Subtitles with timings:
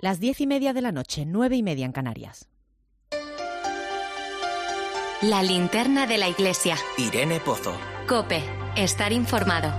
[0.00, 2.46] Las diez y media de la noche, nueve y media en Canarias.
[5.22, 6.76] La linterna de la iglesia.
[6.96, 7.74] Irene Pozo.
[8.06, 8.40] Cope,
[8.76, 9.72] estar informado.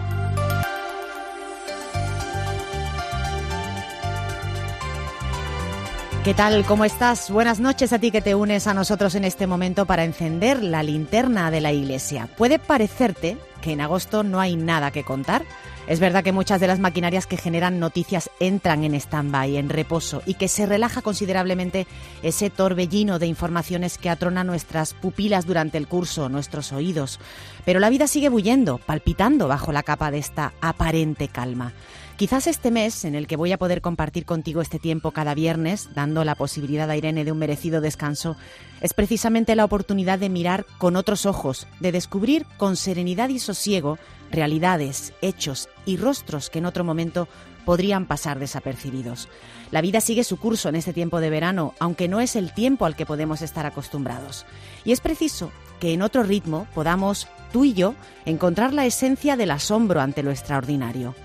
[6.25, 6.65] ¿Qué tal?
[6.65, 7.31] ¿Cómo estás?
[7.31, 10.83] Buenas noches a ti que te unes a nosotros en este momento para encender la
[10.83, 12.27] linterna de la iglesia.
[12.37, 15.45] Puede parecerte que en agosto no hay nada que contar.
[15.89, 20.21] Es verdad que muchas de las maquinarias que generan noticias entran en stand-by, en reposo,
[20.27, 21.87] y que se relaja considerablemente
[22.21, 27.19] ese torbellino de informaciones que atrona nuestras pupilas durante el curso, nuestros oídos.
[27.65, 31.73] Pero la vida sigue bullendo, palpitando bajo la capa de esta aparente calma.
[32.17, 35.89] Quizás este mes, en el que voy a poder compartir contigo este tiempo cada viernes,
[35.95, 38.35] dando la posibilidad a Irene de un merecido descanso,
[38.81, 43.97] es precisamente la oportunidad de mirar con otros ojos, de descubrir con serenidad y sosiego
[44.31, 47.27] realidades, hechos y rostros que en otro momento
[47.65, 49.27] podrían pasar desapercibidos.
[49.71, 52.85] La vida sigue su curso en este tiempo de verano, aunque no es el tiempo
[52.85, 54.45] al que podemos estar acostumbrados.
[54.85, 57.93] Y es preciso que en otro ritmo podamos, tú y yo,
[58.25, 61.15] encontrar la esencia del asombro ante lo extraordinario.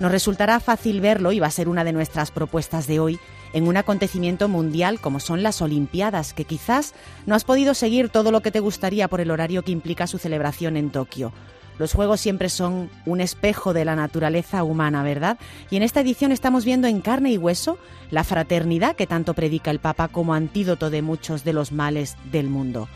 [0.00, 3.20] Nos resultará fácil verlo, y va a ser una de nuestras propuestas de hoy,
[3.52, 6.94] en un acontecimiento mundial como son las Olimpiadas, que quizás
[7.26, 10.18] no has podido seguir todo lo que te gustaría por el horario que implica su
[10.18, 11.32] celebración en Tokio.
[11.78, 15.38] Los Juegos siempre son un espejo de la naturaleza humana, ¿verdad?
[15.70, 17.78] Y en esta edición estamos viendo en carne y hueso
[18.10, 22.48] la fraternidad que tanto predica el Papa como antídoto de muchos de los males del
[22.48, 22.88] mundo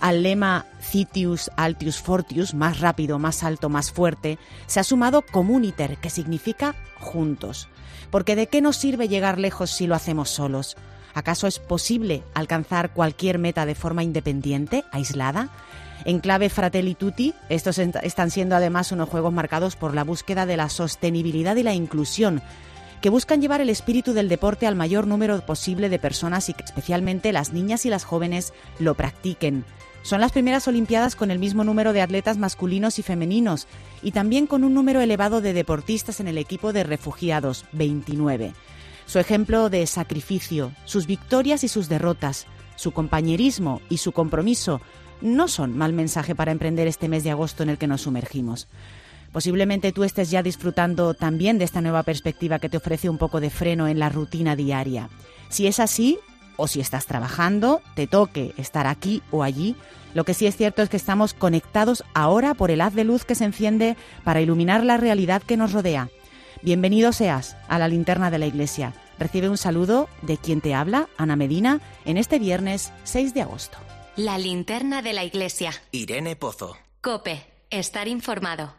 [0.00, 5.98] al lema Citius Altius Fortius, más rápido, más alto, más fuerte, se ha sumado Communiter,
[5.98, 7.68] que significa juntos.
[8.10, 10.76] Porque ¿de qué nos sirve llegar lejos si lo hacemos solos?
[11.14, 15.50] ¿Acaso es posible alcanzar cualquier meta de forma independiente, aislada?
[16.04, 20.56] En clave Fratelli Tutti, estos están siendo además unos juegos marcados por la búsqueda de
[20.56, 22.42] la sostenibilidad y la inclusión,
[23.02, 26.64] que buscan llevar el espíritu del deporte al mayor número posible de personas y que
[26.64, 29.64] especialmente las niñas y las jóvenes lo practiquen.
[30.02, 33.66] Son las primeras Olimpiadas con el mismo número de atletas masculinos y femeninos
[34.02, 38.54] y también con un número elevado de deportistas en el equipo de refugiados, 29.
[39.04, 42.46] Su ejemplo de sacrificio, sus victorias y sus derrotas,
[42.76, 44.80] su compañerismo y su compromiso
[45.20, 48.68] no son mal mensaje para emprender este mes de agosto en el que nos sumergimos.
[49.32, 53.40] Posiblemente tú estés ya disfrutando también de esta nueva perspectiva que te ofrece un poco
[53.40, 55.08] de freno en la rutina diaria.
[55.48, 56.18] Si es así,
[56.56, 59.76] o si estás trabajando, te toque estar aquí o allí.
[60.14, 63.24] Lo que sí es cierto es que estamos conectados ahora por el haz de luz
[63.24, 66.08] que se enciende para iluminar la realidad que nos rodea.
[66.62, 68.92] Bienvenido seas a la linterna de la iglesia.
[69.18, 73.78] Recibe un saludo de quien te habla, Ana Medina, en este viernes 6 de agosto.
[74.22, 75.72] La linterna de la iglesia.
[75.92, 76.76] Irene Pozo.
[77.00, 78.74] Cope, estar informado.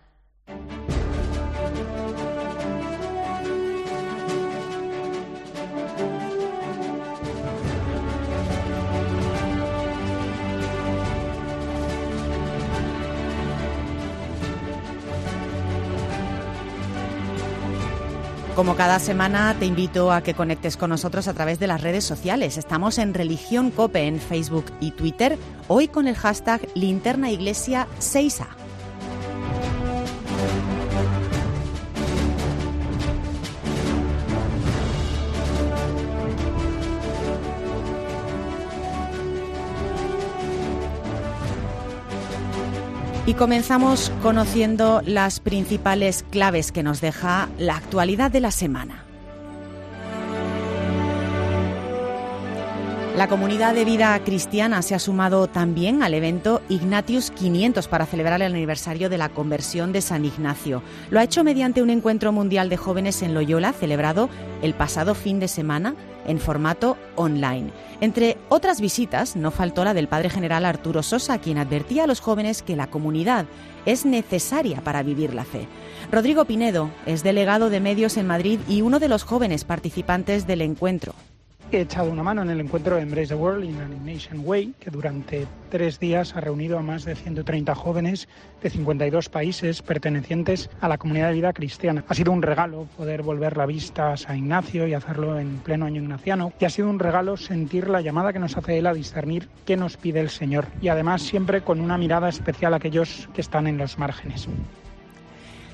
[18.56, 22.04] Como cada semana te invito a que conectes con nosotros a través de las redes
[22.04, 22.58] sociales.
[22.58, 25.38] Estamos en Religión Cope en Facebook y Twitter,
[25.70, 28.48] hoy con el hashtag Linterna Iglesia 6A.
[43.26, 49.06] Y comenzamos conociendo las principales claves que nos deja la actualidad de la semana.
[53.22, 58.42] La comunidad de vida cristiana se ha sumado también al evento Ignatius 500 para celebrar
[58.42, 60.82] el aniversario de la conversión de San Ignacio.
[61.12, 64.28] Lo ha hecho mediante un encuentro mundial de jóvenes en Loyola celebrado
[64.64, 65.94] el pasado fin de semana
[66.26, 67.70] en formato online.
[68.00, 72.22] Entre otras visitas, no faltó la del padre general Arturo Sosa, quien advertía a los
[72.22, 73.46] jóvenes que la comunidad
[73.86, 75.68] es necesaria para vivir la fe.
[76.12, 80.62] Rodrigo Pinedo es delegado de medios en Madrid y uno de los jóvenes participantes del
[80.62, 81.14] encuentro
[81.72, 84.92] he echado una mano en el encuentro Embrace the World in an Nation Way, que
[84.92, 88.28] durante tres días ha reunido a más de 130 jóvenes
[88.62, 92.04] de 52 países pertenecientes a la comunidad de vida cristiana.
[92.10, 95.86] Ha sido un regalo poder volver la vista a San Ignacio y hacerlo en pleno
[95.86, 98.94] año ignaciano, y ha sido un regalo sentir la llamada que nos hace él a
[98.94, 103.30] discernir qué nos pide el Señor, y además siempre con una mirada especial a aquellos
[103.34, 104.50] que están en los márgenes.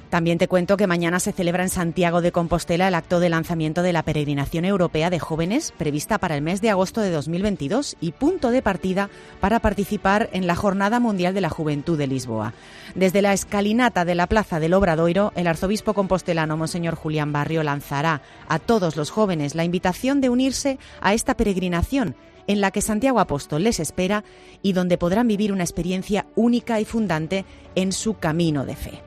[0.10, 3.82] También te cuento que mañana se celebra en Santiago de Compostela el acto de lanzamiento
[3.82, 8.14] de la peregrinación europea de jóvenes prevista para el mes de agosto de 2022 y
[8.14, 9.10] punto de partida
[9.42, 12.54] para participar en la Jornada Mundial de la Juventud de Lisboa.
[12.96, 18.22] Desde la escalinata de la Plaza del Obradoiro, el arzobispo compostelano Monseñor Julián Barrio lanzará
[18.48, 22.16] a todos los jóvenes la invitación de unirse a esta peregrinación
[22.48, 24.24] en la que Santiago Apóstol les espera
[24.62, 27.44] y donde podrán vivir una experiencia única y fundante
[27.76, 29.07] en su camino de fe.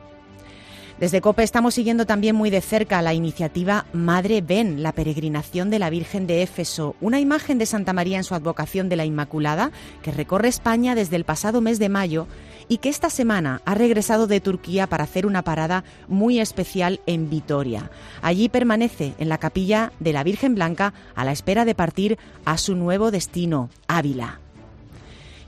[1.01, 5.79] Desde COPE estamos siguiendo también muy de cerca la iniciativa Madre Ven, la peregrinación de
[5.79, 9.71] la Virgen de Éfeso, una imagen de Santa María en su advocación de la Inmaculada
[10.03, 12.27] que recorre España desde el pasado mes de mayo
[12.69, 17.31] y que esta semana ha regresado de Turquía para hacer una parada muy especial en
[17.31, 17.91] Vitoria.
[18.21, 22.59] Allí permanece en la capilla de la Virgen Blanca a la espera de partir a
[22.59, 24.39] su nuevo destino, Ávila.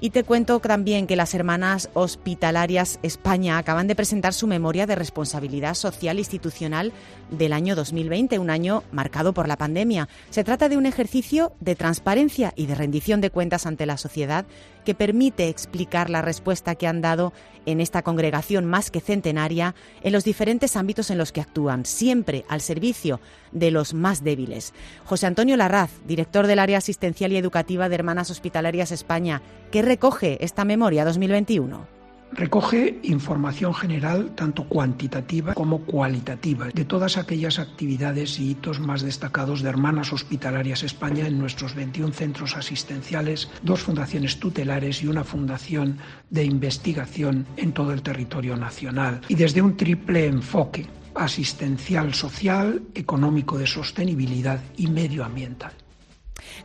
[0.05, 4.97] Y te cuento también que las hermanas hospitalarias España acaban de presentar su memoria de
[4.97, 6.93] responsabilidad social institucional
[7.31, 10.09] del año 2020, un año marcado por la pandemia.
[10.31, 14.45] Se trata de un ejercicio de transparencia y de rendición de cuentas ante la sociedad
[14.85, 17.33] que permite explicar la respuesta que han dado
[17.67, 22.45] en esta congregación más que centenaria en los diferentes ámbitos en los que actúan, siempre
[22.49, 23.21] al servicio
[23.53, 24.75] de los más débiles.
[25.05, 30.39] José Antonio Larraz, director del área asistencial y educativa de Hermanas Hospitalarias España, ¿qué recoge
[30.41, 31.87] esta memoria 2021?
[32.33, 39.61] Recoge información general tanto cuantitativa como cualitativa de todas aquellas actividades y hitos más destacados
[39.61, 45.99] de Hermanas Hospitalarias España en nuestros 21 centros asistenciales, dos fundaciones tutelares y una fundación
[46.31, 49.21] de investigación en todo el territorio nacional.
[49.29, 55.73] Y desde un triple enfoque asistencial social, económico de sostenibilidad y medioambiental.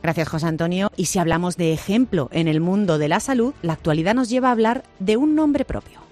[0.01, 0.91] Gracias, José Antonio.
[0.95, 4.49] Y si hablamos de ejemplo en el mundo de la salud, la actualidad nos lleva
[4.49, 6.07] a hablar de un nombre propio.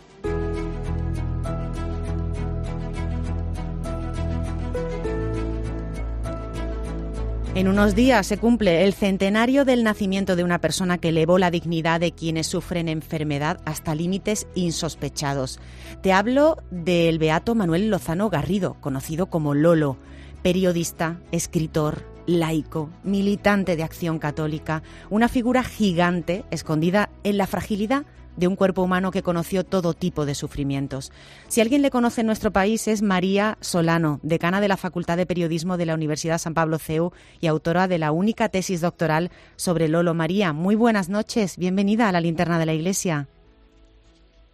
[7.56, 11.52] En unos días se cumple el centenario del nacimiento de una persona que elevó la
[11.52, 15.62] dignidad de quienes sufren enfermedad hasta límites insospechados.
[16.02, 19.96] Te hablo del beato Manuel Lozano Garrido, conocido como Lolo,
[20.44, 28.06] periodista, escritor, laico, militante de acción católica, una figura gigante escondida en la fragilidad
[28.38, 31.12] de un cuerpo humano que conoció todo tipo de sufrimientos.
[31.48, 35.26] Si alguien le conoce en nuestro país es María Solano, decana de la Facultad de
[35.26, 39.88] Periodismo de la Universidad San Pablo CEU y autora de la única tesis doctoral sobre
[39.88, 40.14] Lolo.
[40.14, 43.28] María, muy buenas noches, bienvenida a la linterna de la Iglesia.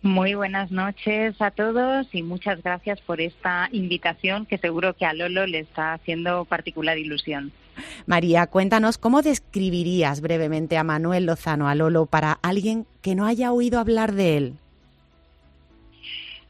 [0.04, 5.14] Muy buenas noches a todos y muchas gracias por esta invitación que seguro que a
[5.14, 7.52] Lolo le está haciendo particular ilusión.
[8.08, 13.52] María, cuéntanos cómo describirías brevemente a Manuel Lozano, a Lolo, para alguien que no haya
[13.52, 14.54] oído hablar de él.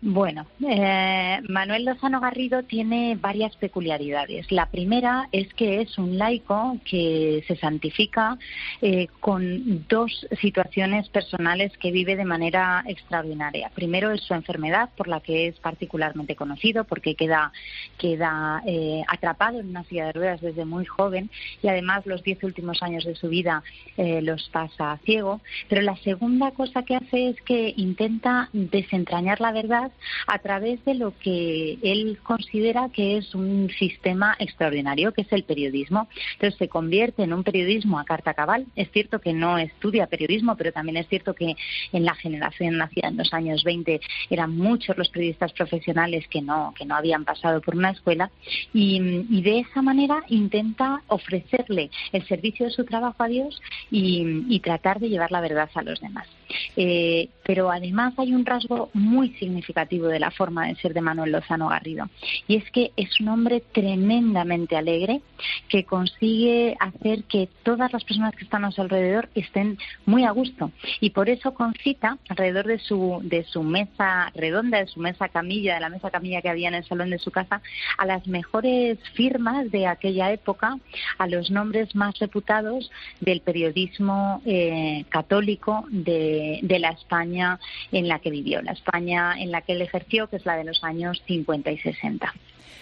[0.03, 4.51] Bueno, eh, Manuel Lozano Garrido tiene varias peculiaridades.
[4.51, 8.39] La primera es que es un laico que se santifica
[8.81, 13.69] eh, con dos situaciones personales que vive de manera extraordinaria.
[13.75, 17.51] Primero es su enfermedad, por la que es particularmente conocido, porque queda,
[17.99, 21.29] queda eh, atrapado en una silla de ruedas desde muy joven
[21.61, 23.61] y además los diez últimos años de su vida
[23.97, 25.41] los pasa ciego.
[25.69, 29.90] Pero la segunda cosa que hace es que intenta desentrañar la verdad
[30.27, 35.43] a través de lo que él considera que es un sistema extraordinario, que es el
[35.43, 36.07] periodismo.
[36.33, 38.65] Entonces se convierte en un periodismo a carta cabal.
[38.75, 41.55] Es cierto que no estudia periodismo, pero también es cierto que
[41.91, 46.73] en la generación nacida en los años 20 eran muchos los periodistas profesionales que no,
[46.77, 48.31] que no habían pasado por una escuela
[48.73, 54.99] y, de esa manera intenta ofrecerle el servicio de su trabajo a Dios y, tratar
[54.99, 56.27] de llevar la verdad a los demás.
[56.75, 61.31] Eh, pero además hay un rasgo muy significativo de la forma de ser de Manuel
[61.31, 62.09] Lozano Garrido.
[62.47, 65.21] Y es que es un hombre tremendamente alegre
[65.67, 70.31] que consigue hacer que todas las personas que están a su alrededor estén muy a
[70.31, 70.71] gusto.
[70.99, 75.75] Y por eso concita alrededor de su, de su mesa redonda, de su mesa camilla,
[75.75, 77.61] de la mesa camilla que había en el salón de su casa,
[77.97, 80.77] a las mejores firmas de aquella época,
[81.17, 87.59] a los nombres más reputados del periodismo eh, católico de, de la España
[87.91, 90.63] en la que vivió, la España en la que él ejerció, que es la de
[90.63, 92.33] los años 50 y 60.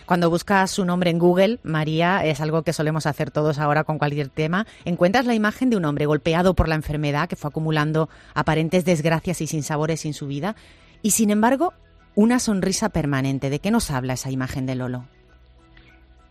[0.06, 4.00] Cuando buscas su nombre en Google, María, es algo que solemos hacer todos ahora con
[4.00, 8.10] cualquier tema, encuentras la imagen de un hombre golpeado por la enfermedad que fue acumulando
[8.34, 10.56] aparentes desgracias y sinsabores en su vida,
[11.04, 11.74] y sin embargo,
[12.16, 13.52] una sonrisa permanente.
[13.52, 15.06] ¿De qué nos habla esa imagen de Lolo?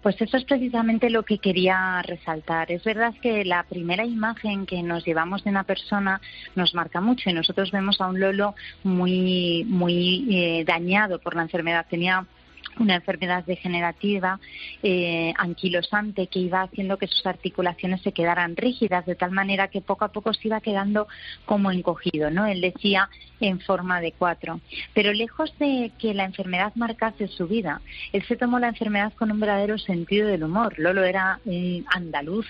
[0.03, 2.71] Pues eso es precisamente lo que quería resaltar.
[2.71, 6.21] Es verdad que la primera imagen que nos llevamos de una persona
[6.55, 11.43] nos marca mucho y nosotros vemos a un Lolo muy, muy eh, dañado por la
[11.43, 11.87] enfermedad.
[11.91, 12.25] Tenía
[12.79, 14.41] una enfermedad degenerativa
[14.83, 19.81] eh, anquilosante que iba haciendo que sus articulaciones se quedaran rígidas de tal manera que
[19.81, 21.09] poco a poco se iba quedando
[21.45, 22.47] como encogido, ¿no?
[22.47, 23.09] Él decía
[23.41, 24.61] en forma de cuatro.
[24.95, 27.81] Pero lejos de que la enfermedad marcase su vida,
[28.13, 30.79] él se tomó la enfermedad con un verdadero sentido del humor.
[30.79, 32.47] Lolo era un andaluz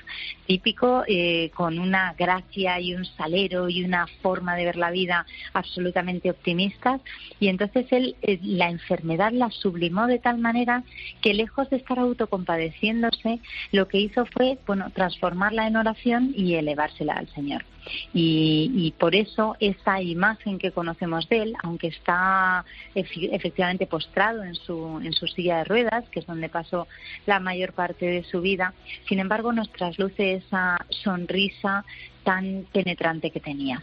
[0.47, 5.27] típico, eh, con una gracia y un salero y una forma de ver la vida
[5.53, 7.01] absolutamente optimistas.
[7.41, 10.83] Y entonces él eh, la enfermedad la sublimó de tal manera
[11.21, 13.41] que lejos de estar autocompadeciéndose,
[13.73, 17.65] lo que hizo fue bueno, transformarla en oración y elevársela al Señor.
[18.13, 25.01] Y, por eso esa imagen que conocemos de él, aunque está efectivamente postrado en su,
[25.03, 26.87] en su silla de ruedas, que es donde pasó
[27.27, 28.75] la mayor parte de su vida,
[29.09, 31.85] sin embargo nos trasluce esa sonrisa
[32.25, 33.83] tan penetrante que tenía.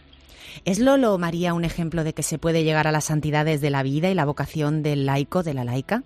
[0.64, 3.82] ¿Es Lolo María un ejemplo de que se puede llegar a las santidades de la
[3.82, 6.02] vida y la vocación del laico, de la laica?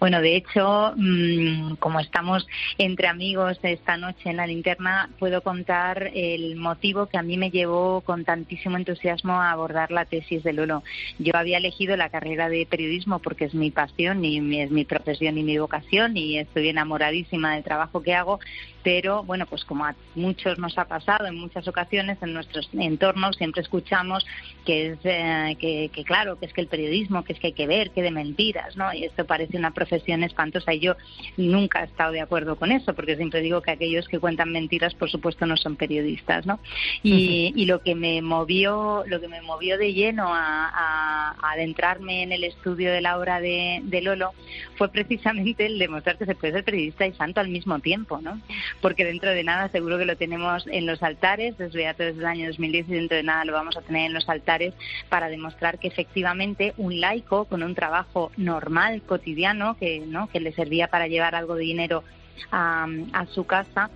[0.00, 2.46] Bueno, de hecho, mm, como estamos
[2.78, 7.50] entre amigos esta noche en la linterna, puedo contar el motivo que a mí me
[7.50, 10.82] llevó con tantísimo entusiasmo a abordar la tesis de Lolo.
[11.18, 15.38] Yo había elegido la carrera de periodismo porque es mi pasión y es mi profesión
[15.38, 18.40] y mi vocación y estoy enamoradísima del trabajo que hago,
[18.82, 23.36] pero bueno, pues como a muchos nos ha pasado en muchas ocasiones en nuestros entornos
[23.36, 24.24] siempre escuchamos
[24.64, 27.66] que es eh, que, claro, que es que el periodismo, que es que hay que
[27.66, 28.92] ver, que de mentiras, ¿no?
[28.92, 30.96] Y esto parece una profesión espantosa y yo
[31.36, 34.94] nunca he estado de acuerdo con eso, porque siempre digo que aquellos que cuentan mentiras,
[34.94, 36.60] por supuesto, no son periodistas, ¿no?
[37.02, 42.44] Y, lo que me movió, lo que me movió de lleno a, adentrarme en el
[42.44, 44.32] estudio de la obra de, de Lolo
[44.76, 48.40] fue precisamente el demostrar que se puede ser periodista y santo al mismo tiempo, ¿no?
[48.80, 52.46] porque dentro de nada seguro que lo tenemos en los altares, desde, desde el año
[52.48, 54.74] 2010 y dentro de nada lo vamos a tener en los altares
[55.08, 60.28] para demostrar que efectivamente un laico con un trabajo normal, cotidiano, que, ¿no?
[60.28, 62.04] que le servía para llevar algo de dinero
[62.50, 62.86] a,
[63.32, 63.90] su casa,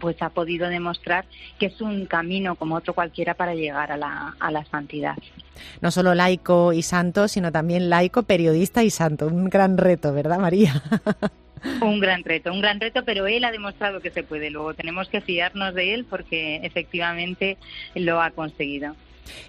[0.00, 1.24] pues ha podido demostrar
[1.58, 5.16] que es un camino como otro cualquiera para llegar a la, a la santidad.
[5.80, 9.26] No solo laico y santo, sino también laico, periodista y santo.
[9.26, 10.82] Un gran reto, ¿verdad, María?
[11.80, 14.50] Un gran reto, un gran reto, pero él ha demostrado que se puede.
[14.50, 17.56] Luego tenemos que fiarnos de él porque efectivamente
[17.94, 18.94] lo ha conseguido.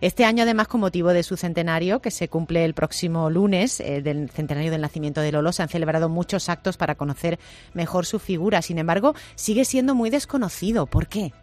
[0.01, 4.01] Este año, además, con motivo de su centenario, que se cumple el próximo lunes, eh,
[4.01, 7.39] del centenario del nacimiento de Lolo, se han celebrado muchos actos para conocer
[7.73, 8.61] mejor su figura.
[8.61, 10.85] Sin embargo, sigue siendo muy desconocido.
[10.85, 11.33] ¿Por qué?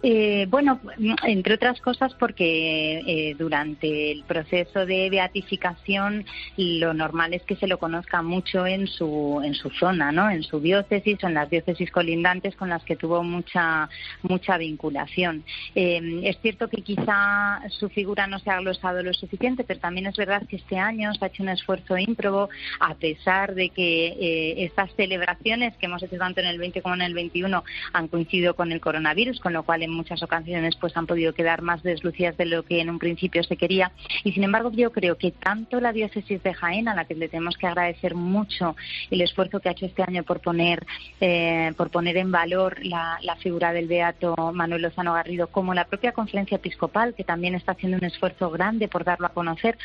[0.00, 0.80] Eh, bueno,
[1.24, 6.24] entre otras cosas porque eh, durante el proceso de beatificación
[6.56, 10.30] lo normal es que se lo conozca mucho en su en su zona, ¿no?
[10.30, 13.88] En su diócesis o en las diócesis colindantes con las que tuvo mucha
[14.22, 15.42] mucha vinculación.
[15.74, 20.06] Eh, es cierto que quizá su figura no se ha glosado lo suficiente, pero también
[20.06, 24.54] es verdad que este año se ha hecho un esfuerzo ímprobo a pesar de que
[24.64, 28.54] estas celebraciones que hemos hecho tanto en el 20 como en el 21 han coincidido
[28.54, 32.36] con el coronavirus, con lo cual en muchas ocasiones pues han podido quedar más deslucidas
[32.36, 33.92] de lo que en un principio se quería.
[34.24, 37.28] Y sin embargo yo creo que tanto la diócesis de Jaén, a la que le
[37.28, 38.76] tenemos que agradecer mucho
[39.10, 40.86] el esfuerzo que ha hecho este año por poner,
[41.20, 46.10] eh, por poner en valor la, figura del beato Manuel Lozano Garrido, como la propia
[46.10, 49.78] conferencia episcopal, que también está haciendo un esfuerzo grande por darlo a conocer,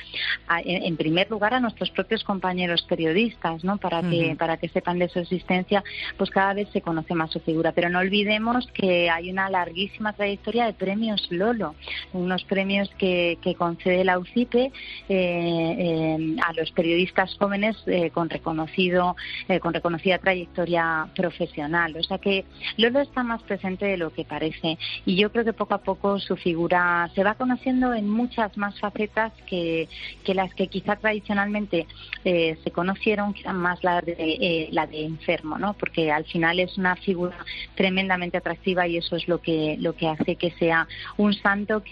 [0.65, 3.77] en, primer lugar a nuestros propios compañeros periodistas, ¿no?
[3.77, 5.83] Para que, para que sepan de su existencia,
[6.17, 7.74] pues cada vez se conoce más su figura.
[7.74, 11.75] Pero no olvidemos que hay una larguísima trayectoria de premios Lolo,
[12.13, 14.71] unos premios que, concede la UCIPE eh,
[15.09, 19.15] eh, a los periodistas jóvenes eh, con reconocido
[19.62, 21.95] con reconocida trayectoria profesional.
[21.97, 22.45] O sea que
[22.77, 26.19] Lolo está más presente de lo que parece y yo creo que poco a poco
[26.19, 29.88] su figura se va conociendo en muchas más facetas que,
[30.23, 31.88] que las que quizá tradicionalmente
[32.23, 35.73] se conocieron, más la de, la de enfermo, ¿no?
[35.73, 37.38] Porque al final es una figura
[37.75, 40.87] tremendamente atractiva y eso es lo que, lo que hace que sea
[41.17, 41.83] un santo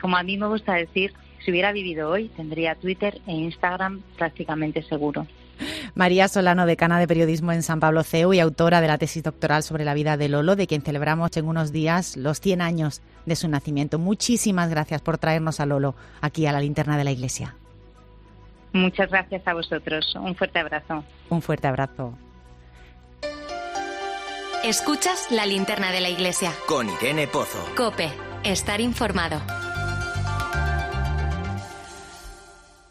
[0.00, 1.12] como a mí me gusta decir,
[1.44, 5.26] si hubiera vivido hoy, tendría Twitter e Instagram prácticamente seguro.
[5.94, 9.62] María Solano, decana de periodismo en San Pablo CEU y autora de la tesis doctoral
[9.64, 13.34] sobre la vida de Lolo, de quien celebramos en unos días los 100 años de
[13.34, 13.98] su nacimiento.
[13.98, 17.56] Muchísimas gracias por traernos a Lolo aquí a la linterna de la iglesia.
[18.72, 20.14] Muchas gracias a vosotros.
[20.14, 21.02] Un fuerte abrazo.
[21.30, 22.14] Un fuerte abrazo.
[24.68, 26.52] Escuchas la linterna de la iglesia.
[26.66, 27.58] Con Irene Pozo.
[27.74, 28.12] Cope,
[28.44, 29.40] estar informado.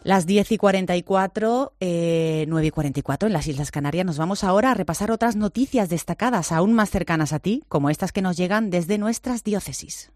[0.01, 4.07] Las 10 y 44, eh, 9 y 44 en las Islas Canarias.
[4.07, 8.11] Nos vamos ahora a repasar otras noticias destacadas aún más cercanas a ti, como estas
[8.11, 10.09] que nos llegan desde nuestras diócesis.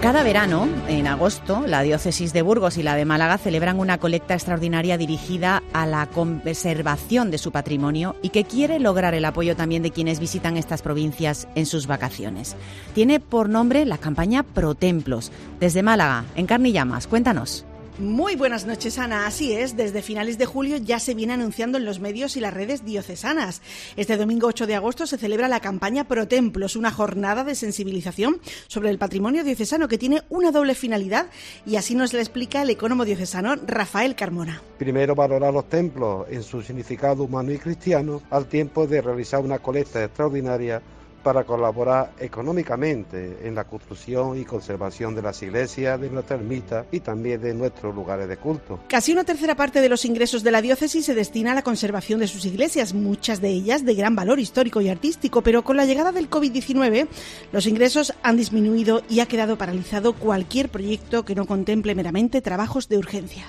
[0.00, 4.32] Cada verano, en agosto, la diócesis de Burgos y la de Málaga celebran una colecta
[4.32, 9.82] extraordinaria dirigida a la conservación de su patrimonio y que quiere lograr el apoyo también
[9.82, 12.56] de quienes visitan estas provincias en sus vacaciones.
[12.94, 15.30] Tiene por nombre la campaña Pro Templos.
[15.60, 17.66] Desde Málaga, en Carnillamas, cuéntanos.
[18.00, 19.26] Muy buenas noches, Ana.
[19.26, 22.54] Así es, desde finales de julio ya se viene anunciando en los medios y las
[22.54, 23.60] redes diocesanas.
[23.94, 28.40] Este domingo 8 de agosto se celebra la campaña Pro Templos, una jornada de sensibilización
[28.68, 31.26] sobre el patrimonio diocesano que tiene una doble finalidad
[31.66, 34.62] y así nos la explica el economo diocesano Rafael Carmona.
[34.78, 39.58] Primero, valorar los templos en su significado humano y cristiano al tiempo de realizar una
[39.58, 40.80] colecta extraordinaria
[41.22, 47.00] para colaborar económicamente en la construcción y conservación de las iglesias, de nuestra ermita y
[47.00, 48.80] también de nuestros lugares de culto.
[48.88, 52.20] Casi una tercera parte de los ingresos de la diócesis se destina a la conservación
[52.20, 55.86] de sus iglesias, muchas de ellas de gran valor histórico y artístico, pero con la
[55.86, 57.08] llegada del COVID-19
[57.52, 62.88] los ingresos han disminuido y ha quedado paralizado cualquier proyecto que no contemple meramente trabajos
[62.88, 63.46] de urgencia.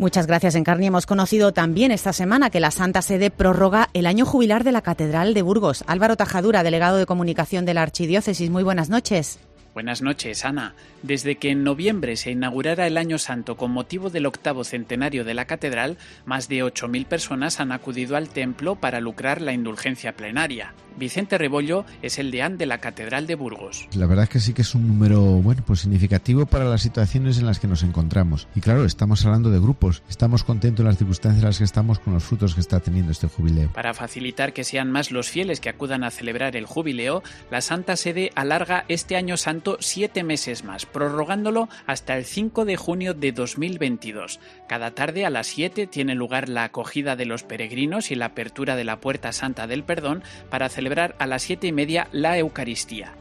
[0.00, 0.86] Muchas gracias, Encarni.
[0.86, 4.80] Hemos conocido también esta semana que la Santa Sede prorroga el año jubilar de la
[4.80, 5.84] Catedral de Burgos.
[5.86, 8.48] Álvaro Tajadura, delegado de comunicación de la Archidiócesis.
[8.48, 9.40] Muy buenas noches.
[9.72, 10.74] Buenas noches, Ana.
[11.02, 15.34] Desde que en noviembre se inaugurara el Año Santo con motivo del octavo centenario de
[15.34, 20.74] la catedral, más de 8.000 personas han acudido al templo para lucrar la indulgencia plenaria.
[20.96, 23.88] Vicente Rebollo es el deán de la Catedral de Burgos.
[23.94, 27.38] La verdad es que sí que es un número bueno, pues significativo para las situaciones
[27.38, 28.48] en las que nos encontramos.
[28.56, 30.02] Y claro, estamos hablando de grupos.
[30.10, 33.12] Estamos contentos en las circunstancias en las que estamos con los frutos que está teniendo
[33.12, 33.70] este jubileo.
[33.72, 37.96] Para facilitar que sean más los fieles que acudan a celebrar el jubileo, la Santa
[37.96, 43.32] Sede alarga este Año Santo siete meses más prorrogándolo hasta el 5 de junio de
[43.32, 44.40] 2022.
[44.68, 48.76] Cada tarde a las 7 tiene lugar la acogida de los peregrinos y la apertura
[48.76, 53.14] de la Puerta Santa del Perdón para celebrar a las siete y media la Eucaristía.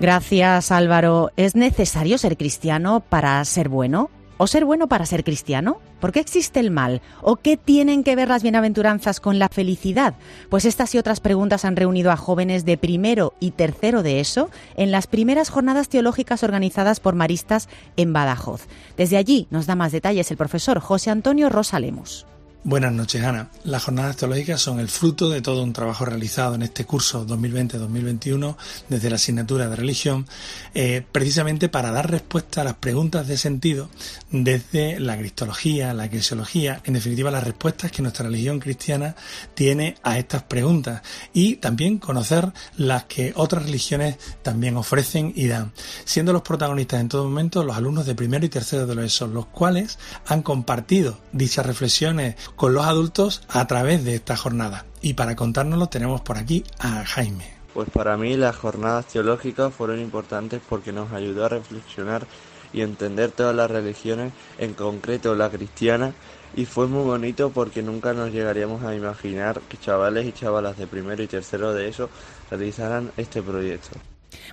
[0.00, 1.30] Gracias Álvaro.
[1.36, 4.10] ¿Es necesario ser cristiano para ser bueno?
[4.40, 5.80] ¿O ser bueno para ser cristiano?
[6.00, 7.02] ¿Por qué existe el mal?
[7.22, 10.14] ¿O qué tienen que ver las bienaventuranzas con la felicidad?
[10.48, 14.48] Pues estas y otras preguntas han reunido a jóvenes de primero y tercero de eso
[14.76, 18.68] en las primeras jornadas teológicas organizadas por maristas en Badajoz.
[18.96, 22.24] Desde allí nos da más detalles el profesor José Antonio Rosalemos.
[22.64, 23.50] Buenas noches, Ana.
[23.62, 28.56] Las jornadas teológicas son el fruto de todo un trabajo realizado en este curso 2020-2021
[28.88, 30.26] desde la asignatura de religión,
[30.74, 33.88] eh, precisamente para dar respuesta a las preguntas de sentido
[34.32, 39.14] desde la cristología, la eclesiología, en definitiva las respuestas que nuestra religión cristiana
[39.54, 45.72] tiene a estas preguntas y también conocer las que otras religiones también ofrecen y dan,
[46.04, 49.32] siendo los protagonistas en todo momento los alumnos de primero y tercero de los ESOL,
[49.32, 54.86] los cuales han compartido dichas reflexiones con los adultos a través de esta jornada.
[55.00, 57.58] Y para contárnoslo tenemos por aquí a Jaime.
[57.74, 62.26] Pues para mí las jornadas teológicas fueron importantes porque nos ayudó a reflexionar
[62.72, 66.12] y entender todas las religiones, en concreto la cristiana,
[66.56, 70.86] y fue muy bonito porque nunca nos llegaríamos a imaginar que chavales y chavalas de
[70.86, 72.10] primero y tercero de eso
[72.50, 73.98] realizaran este proyecto.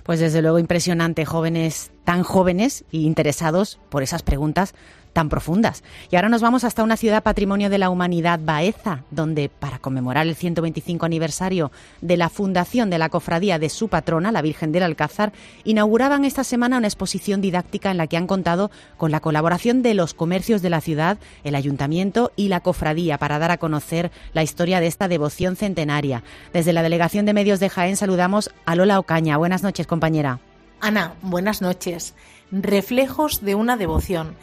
[0.04, 4.74] Pues desde luego impresionante, jóvenes tan jóvenes e interesados por esas preguntas
[5.16, 5.82] tan profundas.
[6.10, 10.26] Y ahora nos vamos hasta una ciudad patrimonio de la humanidad, Baeza, donde para conmemorar
[10.26, 14.82] el 125 aniversario de la fundación de la cofradía de su patrona, la Virgen del
[14.82, 15.32] Alcázar,
[15.64, 19.94] inauguraban esta semana una exposición didáctica en la que han contado con la colaboración de
[19.94, 24.42] los comercios de la ciudad, el ayuntamiento y la cofradía para dar a conocer la
[24.42, 26.24] historia de esta devoción centenaria.
[26.52, 29.38] Desde la Delegación de Medios de Jaén saludamos a Lola Ocaña.
[29.38, 30.40] Buenas noches, compañera.
[30.82, 32.12] Ana, buenas noches.
[32.52, 34.36] Reflejos de una devoción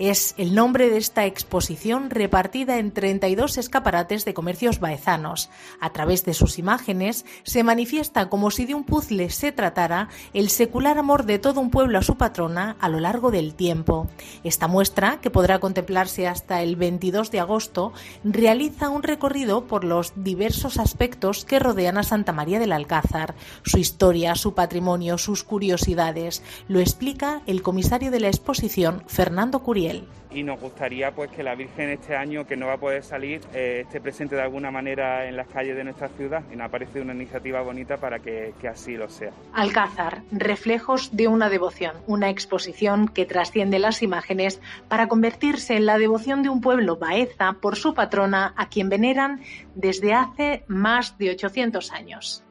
[0.00, 5.50] es el nombre de esta exposición repartida en 32 escaparates de comercios baezanos.
[5.78, 10.48] A través de sus imágenes se manifiesta como si de un puzzle se tratara el
[10.48, 14.08] secular amor de todo un pueblo a su patrona a lo largo del tiempo.
[14.42, 17.92] Esta muestra, que podrá contemplarse hasta el 22 de agosto,
[18.24, 23.34] realiza un recorrido por los diversos aspectos que rodean a Santa María del Alcázar,
[23.64, 26.42] su historia, su patrimonio, sus curiosidades.
[26.68, 29.89] Lo explica el comisario de la exposición, Fernando Curiel
[30.32, 33.40] y nos gustaría pues que la Virgen este año que no va a poder salir
[33.52, 37.00] eh, esté presente de alguna manera en las calles de nuestra ciudad y nos parece
[37.00, 39.32] una iniciativa bonita para que, que así lo sea.
[39.52, 45.98] Alcázar, reflejos de una devoción, una exposición que trasciende las imágenes para convertirse en la
[45.98, 49.40] devoción de un pueblo Baeza por su patrona a quien veneran
[49.74, 52.44] desde hace más de 800 años.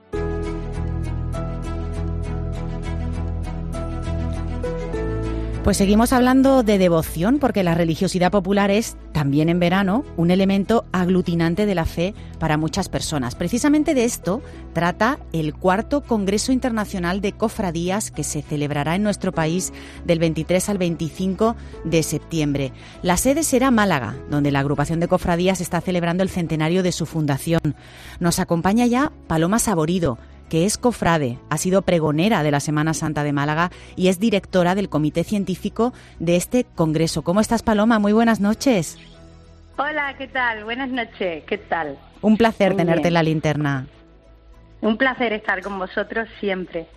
[5.70, 10.86] Pues seguimos hablando de devoción porque la religiosidad popular es, también en verano, un elemento
[10.92, 13.36] aglutinante de la fe para muchas personas.
[13.36, 14.42] Precisamente de esto
[14.74, 19.72] trata el cuarto Congreso Internacional de Cofradías que se celebrará en nuestro país
[20.06, 22.74] del 23 al 25 de septiembre.
[23.04, 27.06] La sede será Málaga, donde la agrupación de cofradías está celebrando el centenario de su
[27.06, 27.76] fundación.
[28.20, 30.18] Nos acompaña ya Paloma Saborido
[30.50, 34.76] que es cofrade, ha sido pregonera de la Semana Santa de Málaga y es directora
[34.76, 37.22] del comité científico de este congreso.
[37.22, 38.00] ¿Cómo estás, Paloma?
[38.00, 38.98] Muy buenas noches.
[39.78, 40.66] Hola, ¿qué tal?
[40.66, 41.98] Buenas noches, ¿qué tal?
[42.22, 43.88] Un placer tenerte en la linterna.
[44.82, 46.88] Un placer estar con vosotros siempre.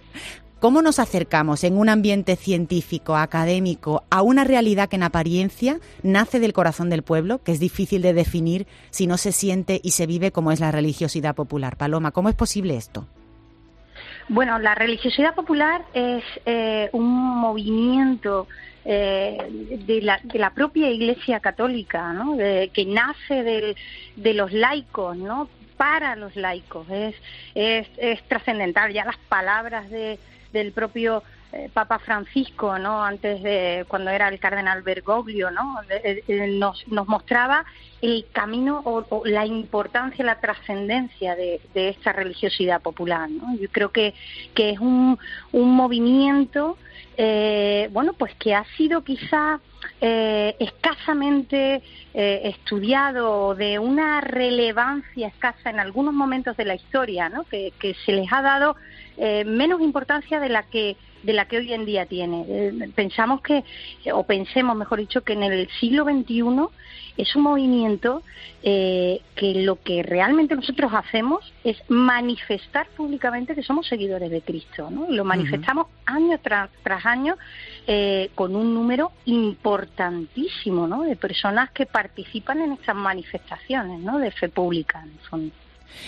[0.59, 6.39] ¿Cómo nos acercamos en un ambiente científico, académico, a una realidad que en apariencia nace
[6.39, 10.07] del corazón del pueblo, que es difícil de definir si no se siente y se
[10.07, 11.77] vive como es la religiosidad popular?
[11.77, 13.09] Paloma, ¿cómo es posible esto?
[14.29, 17.09] Bueno, la religiosidad popular es eh, un
[17.41, 18.47] movimiento
[18.85, 19.39] eh,
[19.87, 22.37] de, la, de, la, propia Iglesia Católica, ¿no?
[22.37, 23.75] que nace
[24.17, 25.49] de los laicos, ¿no?
[25.77, 26.89] Para los laicos.
[26.91, 27.15] Es,
[27.55, 28.93] es, es trascendental.
[28.93, 30.19] Ya las palabras de,
[30.53, 33.05] del propio eh, Papa Francisco, ¿no?
[33.05, 35.77] Antes de cuando era el cardenal Bergoglio, ¿no?
[36.59, 37.65] nos, nos mostraba
[38.01, 43.57] el camino o, la importancia, la trascendencia de, esta religiosidad popular, ¿no?
[43.57, 44.15] Yo creo que,
[44.55, 45.19] que es un,
[45.53, 46.79] un movimiento,
[47.17, 49.61] eh, bueno, pues que ha sido quizá
[50.01, 51.83] eh, escasamente
[52.15, 57.45] eh, estudiado, de una relevancia escasa en algunos momentos de la historia, ¿no?
[57.45, 58.77] que, que se les ha dado
[59.17, 62.45] eh, menos importancia de la que de la que hoy en día tiene.
[62.49, 63.65] Eh, pensamos que,
[64.13, 66.69] o pensemos, mejor dicho, que en el siglo XXI
[67.17, 68.23] es un movimiento
[68.63, 74.91] eh, que lo que realmente nosotros hacemos es manifestar públicamente que somos seguidores de Cristo.
[74.91, 75.07] ¿no?
[75.11, 76.71] Lo manifestamos año tras,
[77.05, 77.37] año
[77.87, 79.13] eh, con un número
[79.73, 81.03] importantísimo ¿no?
[81.03, 84.19] de personas que participan en estas manifestaciones ¿no?
[84.19, 85.55] de fe pública, en fondo.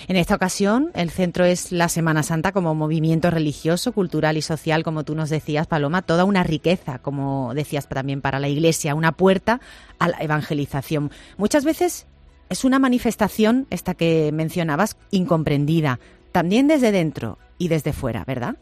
[0.09, 4.83] En esta ocasión, el centro es la Semana Santa como movimiento religioso, cultural y social,
[4.83, 9.13] como tú nos decías, Paloma, toda una riqueza, como decías también para la Iglesia, una
[9.13, 9.61] puerta
[9.99, 11.11] a la evangelización.
[11.37, 12.07] Muchas veces
[12.49, 16.01] es una manifestación, esta que mencionabas, incomprendida,
[16.33, 18.57] también desde dentro y desde fuera, ¿verdad?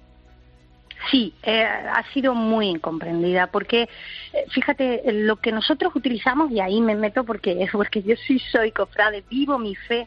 [1.11, 3.88] Sí, eh, ha sido muy incomprendida porque,
[4.33, 8.71] eh, fíjate, lo que nosotros utilizamos, y ahí me meto porque, porque yo sí soy
[8.73, 10.07] cofrade, vivo mi fe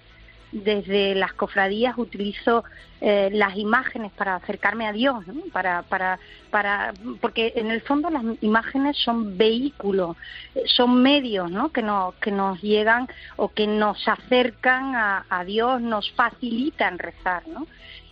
[0.52, 2.64] desde las cofradías utilizo
[3.02, 6.18] eh, las imágenes para acercarme a Dios, para, para,
[6.50, 10.16] para, porque en el fondo las imágenes son vehículos,
[10.56, 11.74] eh, son medios ¿no?
[11.74, 17.44] que, nos, que nos llegan o que nos acercan a, a Dios, nos facilitan rezar.
[17.48, 17.68] ¿no?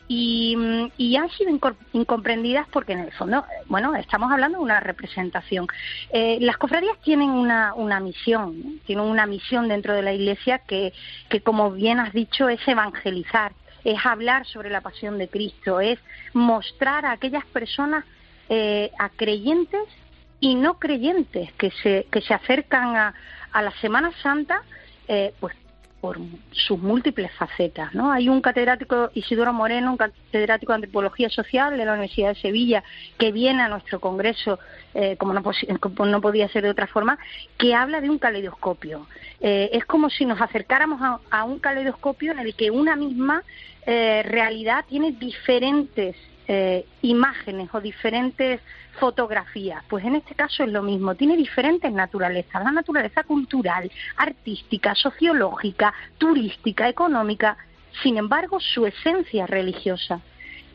[0.08, 1.52] Y, han sido
[1.94, 5.68] incomprendidas porque en el fondo, bueno, estamos hablando de una representación.
[6.12, 10.94] Eh, las cofradías tienen una, una misión, tienen una misión dentro de la Iglesia que,
[11.30, 16.00] que, como bien has dicho, es evangelizar, es hablar sobre la pasión de Cristo, es
[16.34, 18.06] mostrar a aquellas personas,
[18.50, 19.88] eh, a creyentes
[20.40, 23.14] y no creyentes que se, que se acercan a,
[23.54, 24.64] a la Semana Santa,
[25.08, 25.56] eh, pues
[26.04, 26.18] por
[26.52, 27.96] sus múltiples facetas.
[27.96, 28.12] ¿no?
[28.12, 32.84] Hay un catedrático, Isidoro Moreno, un catedrático de Antropología Social de la Universidad de Sevilla,
[33.18, 34.60] que viene a nuestro congreso,
[34.94, 37.18] eh, como, no, podía ser de otra forma,
[37.58, 39.08] que habla de un caleidoscopio.
[39.40, 41.00] Eh, es como si nos acercáramos
[41.32, 43.42] a, un caleidoscopio en el que una misma
[43.86, 46.18] eh, realidad tiene diferentes
[47.02, 48.60] imágenes o diferentes
[49.00, 49.84] fotografía.
[49.90, 55.94] Pues en este caso es lo mismo, tiene diferentes naturalezas, la naturaleza cultural, artística, sociológica,
[56.18, 57.58] turística, económica,
[58.02, 60.22] sin embargo su esencia religiosa.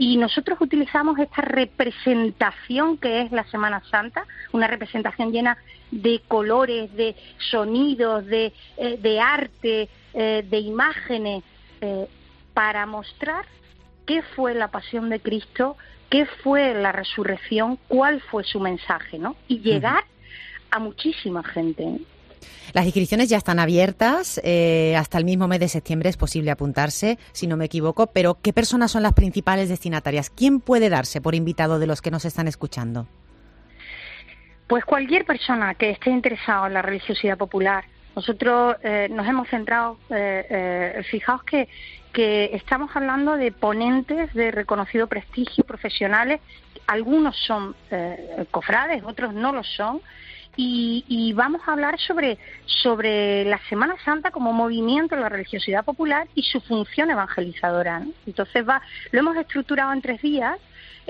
[0.01, 5.59] Y nosotros utilizamos esta representación que es la Semana Santa, una representación llena
[5.91, 7.17] de colores, de
[7.51, 11.43] sonidos, de, eh, arte, eh, de imágenes,
[11.81, 12.07] eh,
[12.55, 13.45] para mostrar
[14.09, 15.77] qué fue la pasión de Cristo
[16.11, 19.37] qué fue la resurrección, cuál fue su mensaje, ¿no?
[19.47, 20.05] Y llegar
[20.71, 21.99] a muchísima gente.
[22.73, 27.19] Las inscripciones ya están abiertas, eh, hasta el mismo mes de septiembre es posible apuntarse,
[27.33, 30.31] si no me equivoco, pero ¿qué personas son las principales destinatarias?
[30.31, 33.07] ¿Quién puede darse por invitado de los que nos están escuchando?
[34.67, 37.85] Pues cualquier persona que esté interesado en la religiosidad popular.
[38.15, 41.69] Nosotros eh, nos hemos centrado, eh, fijaos que
[42.13, 46.41] que estamos hablando de ponentes de reconocido prestigio profesionales,
[46.87, 50.01] algunos son eh, cofrades, otros no lo son,
[50.61, 56.27] y, vamos a hablar sobre, sobre la Semana Santa como movimiento de la religiosidad popular
[56.35, 58.03] y su función evangelizadora.
[58.27, 60.59] Entonces va, lo hemos estructurado en tres días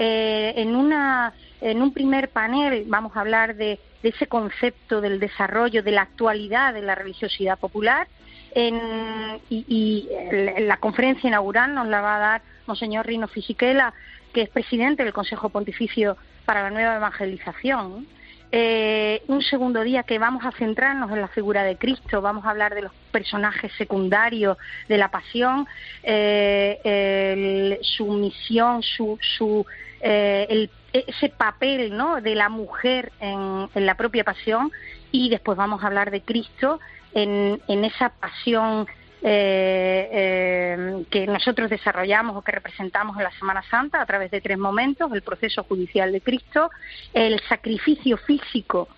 [0.01, 5.83] Eh, en, una, en un primer panel vamos a hablar de, ese concepto del desarrollo,
[5.83, 8.07] de la actualidad de la religiosidad popular.
[8.55, 13.93] Y, la conferencia inaugural nos la va a dar Monseñor Rino Fisichella,
[14.33, 18.07] que es presidente del Consejo Pontificio para la Nueva Evangelización.
[18.51, 22.51] Eh, un segundo día que vamos a centrarnos en la figura de Cristo, vamos a
[22.51, 24.57] hablar de los personajes secundarios
[24.89, 25.67] de la pasión,
[26.03, 29.67] eh, su misión, su, su
[30.01, 32.21] eh, ese papel ¿no?
[32.21, 34.71] de la mujer en, la propia pasión
[35.13, 36.81] y después vamos a hablar de Cristo
[37.15, 38.87] en, en esa pasión
[39.21, 44.41] eh, eh, que nosotros desarrollamos o que representamos en la Semana Santa a través de
[44.41, 46.71] tres momentos, el proceso judicial de Cristo,
[47.13, 48.89] el sacrificio físico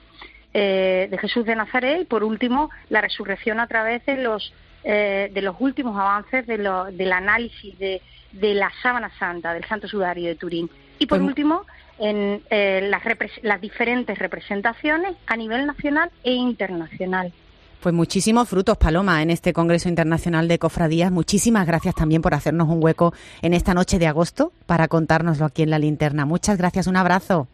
[0.53, 4.53] eh, de Jesús de Nazaret y, por último, la resurrección a través de los,
[4.85, 9.65] eh, de los últimos avances de lo, del análisis de, de, la Sábana Santa, del
[9.65, 10.69] Santo Sudario de Turín.
[10.99, 11.65] Y, por último,
[11.99, 13.03] en las,
[13.41, 17.33] las diferentes representaciones a nivel nacional e internacional.
[17.81, 21.11] Pues muchísimos frutos, Paloma, en este Congreso Internacional de Cofradías.
[21.11, 25.63] Muchísimas gracias también por hacernos un hueco en esta noche de agosto para contárnoslo aquí
[25.63, 26.27] en la linterna.
[26.27, 27.49] Muchas gracias, un abrazo.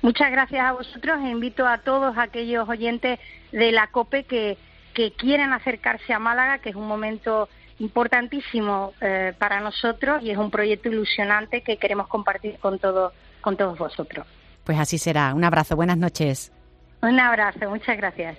[0.00, 3.18] Muchas gracias a vosotros e invito a todos aquellos oyentes
[3.50, 4.58] de la COPE que,
[4.94, 7.48] que quieren acercarse a Málaga, que es un momento
[7.80, 13.56] importantísimo eh, para nosotros y es un proyecto ilusionante que queremos compartir con, todo, con
[13.56, 14.24] todos vosotros.
[14.62, 15.34] Pues así será.
[15.34, 16.52] Un abrazo, buenas noches.
[17.00, 18.38] Un abrazo, muchas gracias.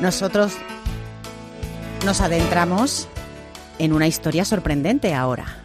[0.00, 0.54] Nosotros
[2.04, 3.06] nos adentramos
[3.78, 5.64] en una historia sorprendente ahora.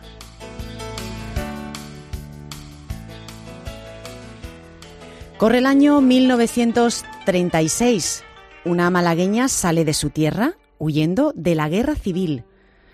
[5.37, 8.23] Corre el año 1936.
[8.65, 12.43] Una malagueña sale de su tierra huyendo de la guerra civil.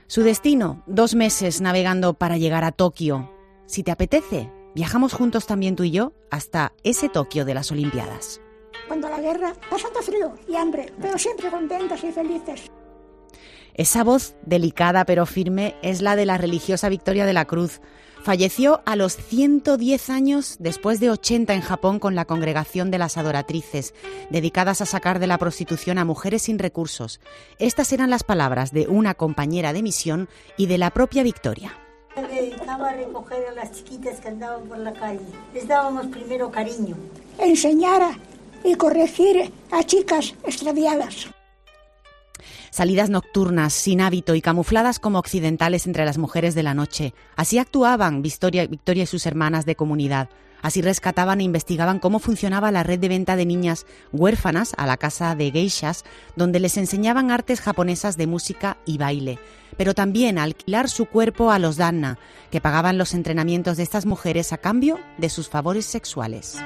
[0.07, 3.29] Su destino, dos meses navegando para llegar a Tokio.
[3.65, 8.39] Si te apetece, viajamos juntos también tú y yo hasta ese Tokio de las Olimpiadas
[8.87, 12.71] cuando la guerra, pasando frío y hambre, pero siempre contentos y felices.
[13.75, 17.81] Esa voz delicada pero firme es la de la religiosa Victoria de la Cruz.
[18.23, 23.17] Falleció a los 110 años después de 80 en Japón con la congregación de las
[23.17, 23.93] adoratrices,
[24.29, 27.19] dedicadas a sacar de la prostitución a mujeres sin recursos.
[27.59, 31.77] Estas eran las palabras de una compañera de misión y de la propia Victoria.
[32.15, 35.19] Me dedicaba a recoger a las chiquitas que andaban por la calle.
[35.53, 36.95] Les dábamos primero cariño.
[37.39, 38.17] Enseñara
[38.63, 41.27] y corregir a chicas extraviadas.
[42.71, 47.13] Salidas nocturnas, sin hábito y camufladas como occidentales entre las mujeres de la noche.
[47.35, 50.29] Así actuaban Victoria, Victoria y sus hermanas de comunidad.
[50.63, 54.97] Así rescataban e investigaban cómo funcionaba la red de venta de niñas huérfanas a la
[54.97, 56.05] casa de geishas,
[56.37, 59.39] donde les enseñaban artes japonesas de música y baile,
[59.77, 62.17] pero también alquilar su cuerpo a los danna,
[62.49, 66.57] que pagaban los entrenamientos de estas mujeres a cambio de sus favores sexuales.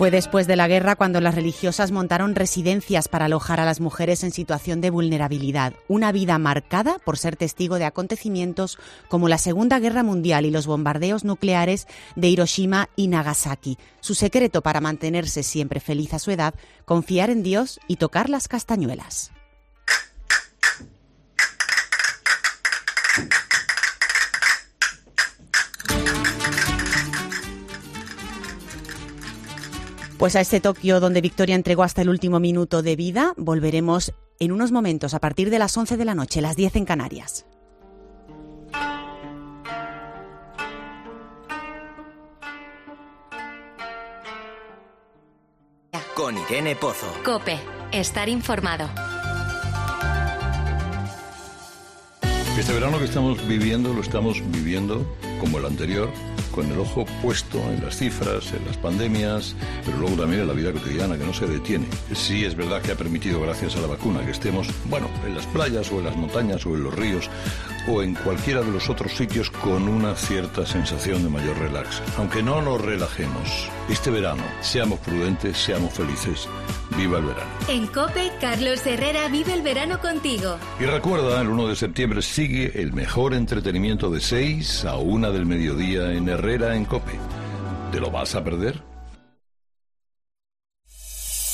[0.00, 4.24] Fue después de la guerra cuando las religiosas montaron residencias para alojar a las mujeres
[4.24, 8.78] en situación de vulnerabilidad, una vida marcada por ser testigo de acontecimientos
[9.10, 11.86] como la Segunda Guerra Mundial y los bombardeos nucleares
[12.16, 13.76] de Hiroshima y Nagasaki.
[14.00, 16.54] Su secreto para mantenerse siempre feliz a su edad,
[16.86, 19.32] confiar en Dios y tocar las castañuelas.
[30.20, 34.52] Pues a este Tokio donde Victoria entregó hasta el último minuto de vida, volveremos en
[34.52, 37.46] unos momentos a partir de las 11 de la noche, las 10 en Canarias.
[46.14, 47.06] Con Irene Pozo.
[47.24, 47.58] Cope,
[47.90, 48.90] estar informado.
[52.58, 56.12] Este verano que estamos viviendo lo estamos viviendo como el anterior
[56.50, 60.54] con el ojo puesto en las cifras, en las pandemias, pero luego también en la
[60.54, 61.86] vida cotidiana que no se detiene.
[62.14, 65.46] Sí es verdad que ha permitido, gracias a la vacuna, que estemos, bueno, en las
[65.46, 67.30] playas o en las montañas o en los ríos
[67.88, 72.02] o en cualquiera de los otros sitios con una cierta sensación de mayor relax.
[72.18, 76.48] Aunque no nos relajemos, este verano, seamos prudentes, seamos felices.
[76.96, 77.50] Viva el verano.
[77.68, 80.56] En Cope, Carlos Herrera vive el verano contigo.
[80.78, 85.46] Y recuerda, el 1 de septiembre sigue el mejor entretenimiento de 6 a 1 del
[85.46, 87.18] mediodía en Herrera en Cope.
[87.92, 88.89] ¿Te lo vas a perder?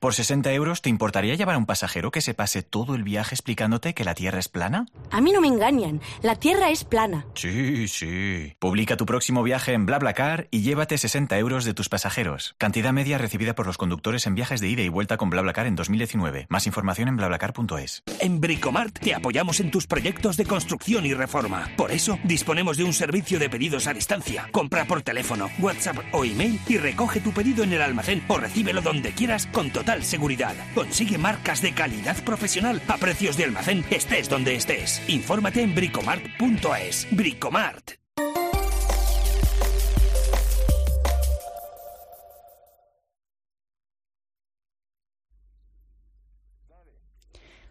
[0.00, 3.34] ¿Por 60 euros te importaría llevar a un pasajero que se pase todo el viaje
[3.34, 4.86] explicándote que la Tierra es plana?
[5.10, 6.00] A mí no me engañan.
[6.22, 7.26] La Tierra es plana.
[7.34, 8.54] Sí, sí.
[8.60, 12.54] Publica tu próximo viaje en BlaBlaCar y llévate 60 euros de tus pasajeros.
[12.58, 15.74] Cantidad media recibida por los conductores en viajes de ida y vuelta con BlaBlaCar en
[15.74, 16.46] 2019.
[16.48, 18.04] Más información en blablacar.es.
[18.20, 21.72] En Bricomart te apoyamos en tus proyectos de construcción y reforma.
[21.76, 24.46] Por eso disponemos de un servicio de pedidos a distancia.
[24.52, 28.80] Compra por teléfono, WhatsApp o email y recoge tu pedido en el almacén o recíbelo
[28.80, 30.54] donde quieras con total seguridad.
[30.74, 35.02] Consigue marcas de calidad profesional a precios de almacén, estés donde estés.
[35.08, 37.06] Infórmate en bricomart.es.
[37.10, 37.92] Bricomart.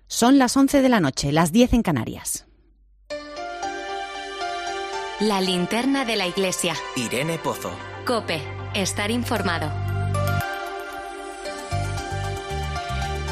[0.07, 2.47] Son las 11 de la noche, las 10 en Canarias.
[5.19, 6.75] La linterna de la iglesia.
[6.95, 7.71] Irene Pozo.
[8.05, 8.41] Cope.
[8.73, 9.86] Estar informado.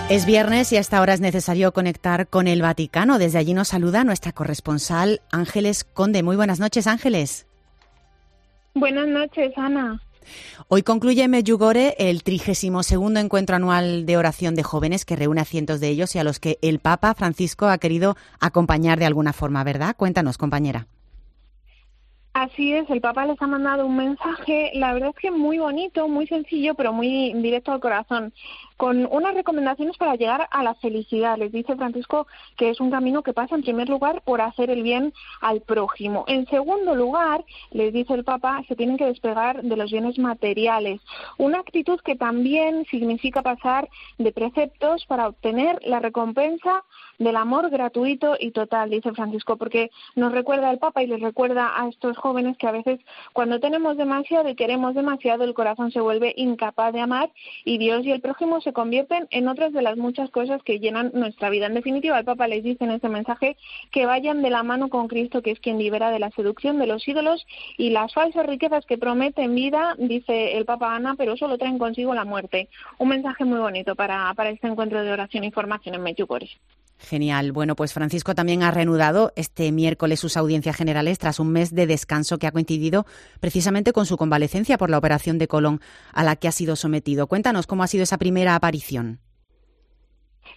[0.08, 3.18] Es viernes y a esta hora es necesario conectar con el Vaticano.
[3.18, 6.22] Desde allí nos saluda nuestra corresponsal Ángeles Conde.
[6.22, 7.48] Muy buenas noches, Ángeles.
[8.76, 10.00] Buenas noches, Ana.
[10.68, 15.46] Hoy concluye en Medjugorje el 32 encuentro anual de oración de jóvenes que reúne a
[15.46, 19.34] cientos de ellos y a los que el Papa Francisco ha querido acompañar de alguna
[19.34, 19.96] forma, ¿verdad?
[19.98, 20.86] Cuéntanos, compañera.
[22.36, 26.10] Así es, el Papa les ha mandado un mensaje, la verdad es que muy bonito,
[26.10, 28.34] muy sencillo, pero muy directo al corazón
[28.78, 31.38] con unas recomendaciones para llegar a la felicidad.
[31.38, 34.84] Les dice Francisco que es un camino que pasa en primer lugar por hacer el
[34.84, 36.26] bien al prójimo.
[36.28, 41.02] En segundo lugar, les dice el Papa, se tienen que despegar de los bienes materiales.
[41.38, 46.84] Una actitud que también significa pasar de preceptos para obtener la recompensa
[47.18, 51.72] del amor gratuito y total, dice Francisco, porque nos recuerda el Papa y les recuerda
[51.82, 53.00] a estos jóvenes que a veces
[53.34, 57.32] cuando tenemos demasiado y queremos demasiado, el corazón se vuelve incapaz de amar
[57.64, 61.12] y Dios y el prójimo se convierten en otras de las muchas cosas que llenan
[61.14, 61.68] nuestra vida.
[61.68, 63.56] En definitiva, el Papa les dice en este mensaje
[63.92, 66.88] que vayan de la mano con Cristo, que es quien libera de la seducción de
[66.88, 67.46] los ídolos
[67.78, 72.14] y las falsas riquezas que prometen vida, dice el Papa Ana, pero solo traen consigo
[72.14, 72.68] la muerte.
[72.98, 76.58] Un mensaje muy bonito para, para este encuentro de oración y formación en Medjugorje.
[76.98, 77.52] Genial.
[77.52, 81.88] Bueno, pues Francisco también ha reanudado este miércoles sus audiencias generales tras un mes de
[81.88, 83.06] descanso que ha coincidido
[83.42, 85.82] precisamente con su convalecencia por la operación de colon
[86.14, 87.28] a la que ha sido sometido.
[87.28, 89.20] Cuéntanos cómo ha sido esa primera aparición.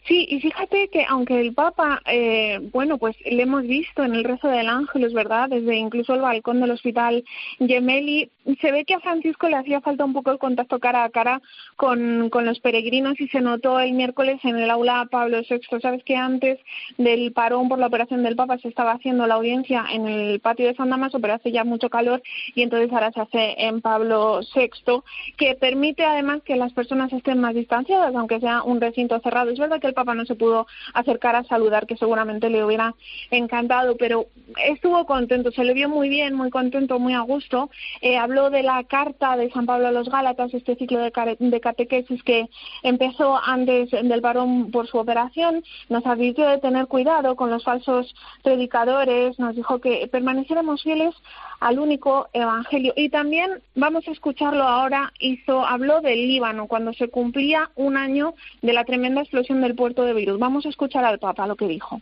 [0.07, 4.25] Sí, y fíjate que aunque el Papa, eh, bueno, pues le hemos visto en el
[4.25, 7.25] rezo del ángel, es verdad, desde incluso el balcón del hospital
[7.59, 11.11] Gemelli, se ve que a Francisco le hacía falta un poco el contacto cara a
[11.11, 11.43] cara
[11.77, 15.61] con, con los peregrinos y se notó el miércoles en el aula Pablo VI.
[15.81, 16.59] Sabes que antes
[16.97, 20.67] del parón por la operación del Papa se estaba haciendo la audiencia en el patio
[20.67, 22.23] de San Damaso, pero hace ya mucho calor
[22.55, 25.03] y entonces ahora se hace en Pablo VI,
[25.37, 29.51] que permite además que las personas estén más distanciadas, aunque sea un recinto cerrado.
[29.51, 32.95] Es verdad que el Papa no se pudo acercar a saludar, que seguramente le hubiera
[33.31, 34.27] encantado, pero
[34.65, 37.71] estuvo contento, se le vio muy bien, muy contento, muy a gusto.
[38.01, 41.61] Eh, habló de la carta de San Pablo a los Gálatas, este ciclo de, de
[41.61, 42.49] catequesis que
[42.83, 45.63] empezó antes del varón por su operación.
[45.89, 51.15] Nos advirtió de tener cuidado con los falsos predicadores, nos dijo que permaneciéramos fieles
[51.61, 52.93] al único evangelio.
[52.97, 58.35] Y también vamos a escucharlo ahora, hizo, habló del Líbano cuando se cumplía un año
[58.63, 60.39] de la tremenda explosión del puerto de Beirut.
[60.39, 62.01] Vamos a escuchar al Papa lo que dijo.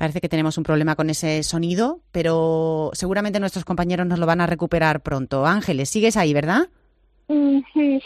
[0.00, 4.40] Parece que tenemos un problema con ese sonido, pero seguramente nuestros compañeros nos lo van
[4.40, 5.44] a recuperar pronto.
[5.44, 6.70] Ángeles, sigues ahí, ¿verdad?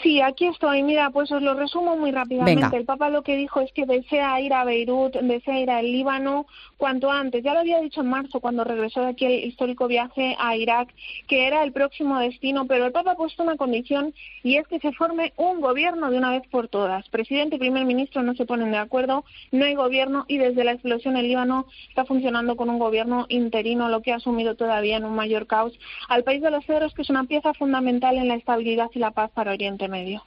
[0.03, 0.83] Sí, aquí estoy.
[0.83, 2.77] Mira, pues os lo resumo muy rápidamente.
[2.77, 6.45] El Papa lo que dijo es que desea ir a Beirut, desea ir al Líbano
[6.77, 7.43] cuanto antes.
[7.43, 10.93] Ya lo había dicho en marzo cuando regresó de aquí el histórico viaje a Irak,
[11.27, 14.79] que era el próximo destino, pero el Papa ha puesto una condición y es que
[14.79, 17.09] se forme un gobierno de una vez por todas.
[17.09, 20.73] Presidente y primer ministro no se ponen de acuerdo, no hay gobierno y desde la
[20.73, 25.05] explosión el Líbano está funcionando con un gobierno interino, lo que ha asumido todavía en
[25.05, 25.73] un mayor caos
[26.09, 29.14] al país de los cedros, que es una pieza fundamental en la estabilidad y la
[29.15, 30.21] paz para Oriente Medio.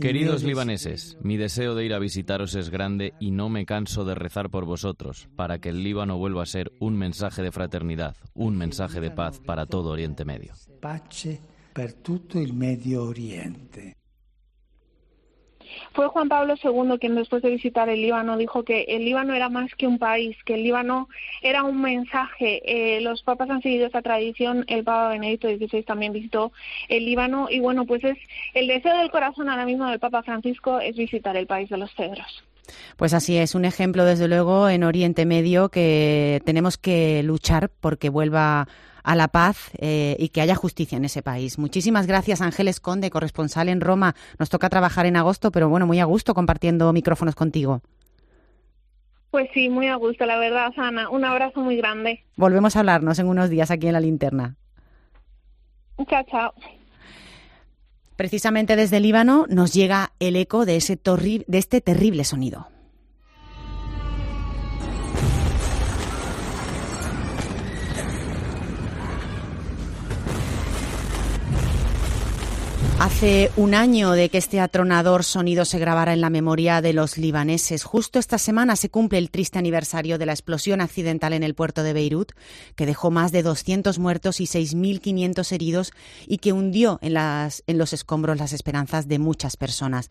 [0.00, 4.16] Queridos libaneses, mi deseo de ir a visitaros es grande y no me canso de
[4.16, 8.56] rezar por vosotros, para que el Líbano vuelva a ser un mensaje de fraternidad, un
[8.56, 10.54] mensaje de paz para todo Oriente Medio.
[10.80, 11.40] Pace
[11.72, 13.94] per tutto il Medio Oriente.
[15.92, 19.48] Fue Juan Pablo II quien después de visitar el Líbano dijo que el Líbano era
[19.48, 21.08] más que un país, que el Líbano
[21.42, 22.62] era un mensaje.
[22.64, 26.52] Eh, los papas han seguido esta tradición, el Papa Benedicto XVI también visitó
[26.88, 28.18] el Líbano y bueno, pues es
[28.54, 31.92] el deseo del corazón ahora mismo del Papa Francisco es visitar el país de los
[31.94, 32.44] cedros.
[32.96, 38.08] Pues así es, un ejemplo desde luego en Oriente Medio que tenemos que luchar porque
[38.08, 38.68] vuelva
[39.04, 41.58] a la paz eh, y que haya justicia en ese país.
[41.58, 44.16] Muchísimas gracias, Ángeles Conde, corresponsal en Roma.
[44.38, 47.82] Nos toca trabajar en agosto, pero bueno, muy a gusto compartiendo micrófonos contigo.
[49.30, 51.10] Pues sí, muy a gusto, la verdad, Ana.
[51.10, 52.24] Un abrazo muy grande.
[52.36, 54.56] Volvemos a hablarnos en unos días aquí en la linterna.
[56.08, 56.54] Chao, chao.
[58.16, 62.68] Precisamente desde Líbano nos llega el eco de, ese de este terrible sonido.
[73.00, 77.18] Hace un año de que este atronador sonido se grabara en la memoria de los
[77.18, 77.82] libaneses.
[77.82, 81.82] Justo esta semana se cumple el triste aniversario de la explosión accidental en el puerto
[81.82, 82.32] de Beirut,
[82.76, 85.92] que dejó más de 200 muertos y 6.500 heridos
[86.26, 90.08] y que hundió en, las, en los escombros las esperanzas de muchas personas.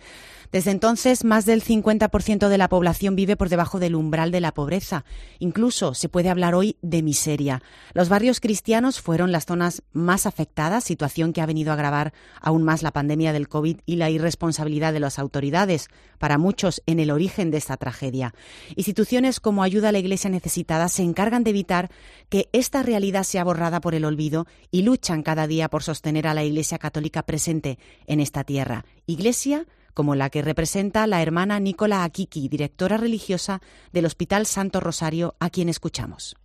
[0.51, 4.53] Desde entonces, más del 50% de la población vive por debajo del umbral de la
[4.53, 5.05] pobreza.
[5.39, 7.63] Incluso se puede hablar hoy de miseria.
[7.93, 12.61] Los barrios cristianos fueron las zonas más afectadas, situación que ha venido a agravar aún
[12.61, 17.11] más la pandemia del COVID y la irresponsabilidad de las autoridades, para muchos en el
[17.11, 18.33] origen de esta tragedia.
[18.75, 21.91] Instituciones como Ayuda a la Iglesia Necesitada se encargan de evitar
[22.29, 26.33] que esta realidad sea borrada por el olvido y luchan cada día por sostener a
[26.33, 28.85] la Iglesia Católica presente en esta tierra.
[29.05, 33.61] Iglesia como la que representa la hermana Nicola Akiki, directora religiosa
[33.91, 36.35] del Hospital Santo Rosario, a quien escuchamos.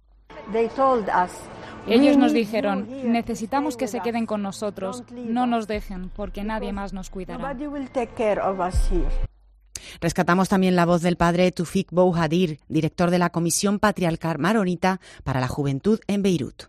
[1.89, 6.93] Ellos nos dijeron, necesitamos que se queden con nosotros, no nos dejen, porque nadie más
[6.93, 7.57] nos cuidará.
[10.01, 15.41] Rescatamos también la voz del padre Tufik Bouhadir, director de la Comisión Patriarcal Maronita para
[15.41, 16.65] la Juventud en Beirut.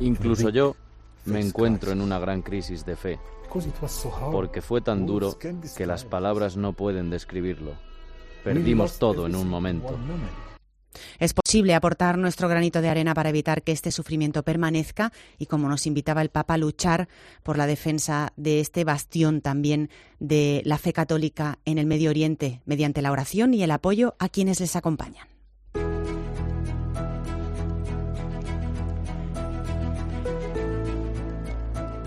[0.00, 0.76] Incluso yo
[1.24, 3.18] me encuentro en una gran crisis de fe
[4.30, 5.36] porque fue tan duro
[5.76, 7.72] que las palabras no pueden describirlo.
[8.44, 9.96] Perdimos todo en un momento.
[11.18, 15.68] Es posible aportar nuestro granito de arena para evitar que este sufrimiento permanezca y, como
[15.68, 17.08] nos invitaba el Papa, luchar
[17.42, 19.90] por la defensa de este bastión también
[20.20, 24.28] de la fe católica en el Medio Oriente mediante la oración y el apoyo a
[24.28, 25.31] quienes les acompañan.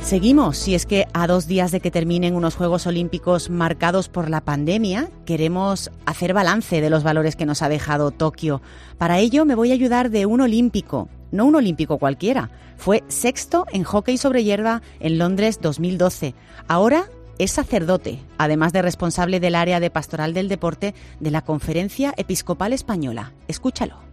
[0.05, 4.29] Seguimos, si es que a dos días de que terminen unos Juegos Olímpicos marcados por
[4.29, 8.61] la pandemia, queremos hacer balance de los valores que nos ha dejado Tokio.
[8.99, 12.51] Para ello me voy a ayudar de un olímpico, no un olímpico cualquiera.
[12.77, 16.35] Fue sexto en hockey sobre hierba en Londres 2012.
[16.67, 17.05] Ahora
[17.39, 22.73] es sacerdote, además de responsable del área de pastoral del deporte de la Conferencia Episcopal
[22.73, 23.33] Española.
[23.47, 24.04] Escúchalo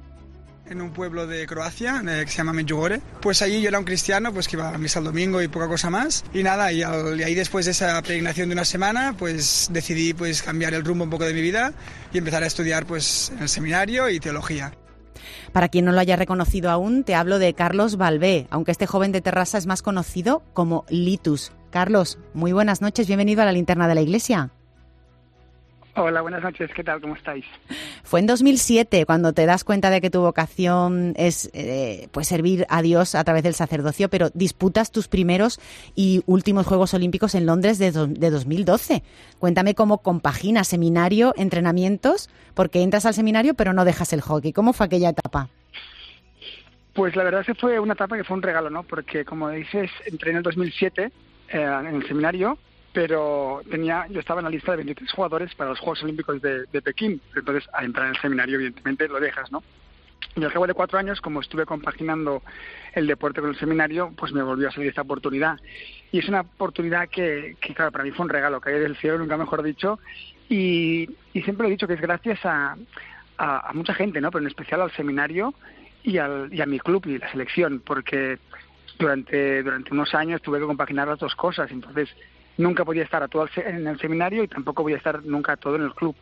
[0.72, 3.00] en un pueblo de Croacia que se llama Medjugorje.
[3.20, 5.68] Pues allí yo era un cristiano, pues que iba a misa el domingo y poca
[5.68, 6.24] cosa más.
[6.34, 10.74] Y nada, y, ahí después de esa peregrinación de una semana, pues decidí pues cambiar
[10.74, 11.72] el rumbo un poco de mi vida
[12.12, 14.72] y empezar a estudiar pues en el seminario y teología.
[15.52, 19.12] Para quien no lo haya reconocido aún, te hablo de Carlos Balbé, aunque este joven
[19.12, 21.52] de Terrassa es más conocido como Litus.
[21.70, 24.50] Carlos, muy buenas noches, bienvenido a la linterna de la iglesia.
[25.94, 27.02] Hola, buenas noches, ¿qué tal?
[27.02, 27.44] ¿Cómo estáis?
[28.02, 32.64] Fue en 2007 cuando te das cuenta de que tu vocación es eh, pues servir
[32.70, 35.60] a Dios a través del sacerdocio, pero disputas tus primeros
[35.94, 39.02] y últimos Juegos Olímpicos en Londres de, de 2012.
[39.38, 44.54] Cuéntame cómo compaginas seminario, entrenamientos, porque entras al seminario pero no dejas el hockey.
[44.54, 45.50] ¿Cómo fue aquella etapa?
[46.94, 48.82] Pues la verdad es que fue una etapa que fue un regalo, ¿no?
[48.82, 51.10] Porque como dices, entré en el 2007 eh,
[51.50, 52.56] en el seminario
[52.92, 56.82] pero tenía, yo estaba en la lista de 23 jugadores para los Juegos Olímpicos de,
[56.82, 57.20] Pekín.
[57.34, 59.62] Entonces, al entrar en el seminario, evidentemente, lo dejas, ¿no?
[60.36, 62.42] Y al cabo de cuatro años, como estuve compaginando
[62.94, 65.58] el deporte con el seminario, pues me volvió a salir esta oportunidad.
[66.10, 69.18] Y es una oportunidad que, que claro, para mí fue un regalo, hay del cielo,
[69.18, 69.98] nunca mejor dicho.
[70.48, 72.76] Y, y siempre he dicho que es gracias a,
[73.36, 74.30] a, a, mucha gente, ¿no?
[74.30, 75.54] Pero en especial al seminario
[76.02, 78.38] y, al, y a mi club y la selección, porque
[78.98, 81.70] durante, durante unos años tuve que compaginar las dos cosas.
[81.70, 82.08] Entonces,
[82.58, 85.76] nunca podía estar a todo en el seminario y tampoco voy a estar nunca todo
[85.76, 86.14] en el club.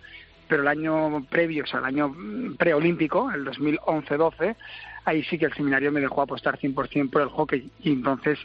[0.48, 2.14] Pero el año previo, o sea, el año
[2.58, 4.56] preolímpico, el 2011-12,
[5.04, 7.70] ahí sí que el seminario me dejó apostar 100% por el hockey.
[7.82, 8.38] Y entonces,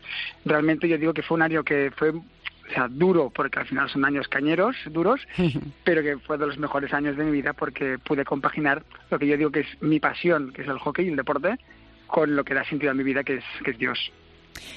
[0.46, 3.90] realmente yo digo que fue un año que fue o sea, duro, porque al final
[3.90, 5.22] son años cañeros, duros,
[5.84, 9.28] pero que fue de los mejores años de mi vida porque pude compaginar lo que
[9.28, 11.58] yo digo que es mi pasión, que es el hockey y el deporte,
[12.08, 14.12] con lo que da sentido a mi vida, que es, que es Dios.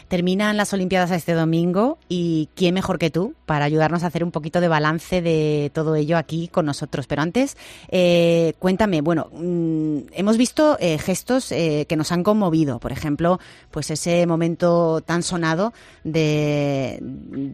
[0.09, 4.31] Terminan las Olimpiadas este domingo y quién mejor que tú para ayudarnos a hacer un
[4.31, 7.07] poquito de balance de todo ello aquí con nosotros.
[7.07, 7.57] Pero antes,
[7.89, 12.79] eh, cuéntame, bueno, mm, hemos visto eh, gestos eh, que nos han conmovido.
[12.79, 15.72] Por ejemplo, pues ese momento tan sonado
[16.05, 16.99] de,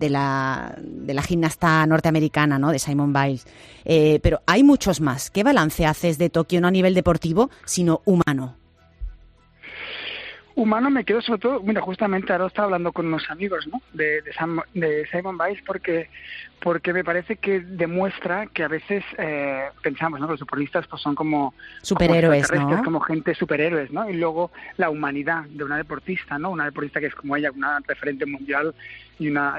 [0.01, 2.71] la, de la gimnasta norteamericana, ¿no?
[2.71, 3.47] De Simon Biles.
[4.23, 5.31] pero hay muchos más.
[5.31, 8.64] ¿Qué balance haces de Tokio no a nivel deportivo, sino humano?
[10.55, 13.83] Humano me quedo sobre todo, mira, justamente ahora estaba hablando con unos amigos, ¿no?
[13.93, 16.09] De, de, Simon Biles porque
[16.61, 20.27] porque me parece que demuestra que a veces eh, pensamos, ¿no?
[20.27, 21.53] Que los deportistas pues son como
[21.83, 24.09] superhéroes, como, como gente superhéroes, ¿no?
[24.09, 26.51] Y luego la humanidad de una deportista, ¿no?
[26.51, 28.75] Una deportista que es como ella, una referente mundial
[29.19, 29.57] y una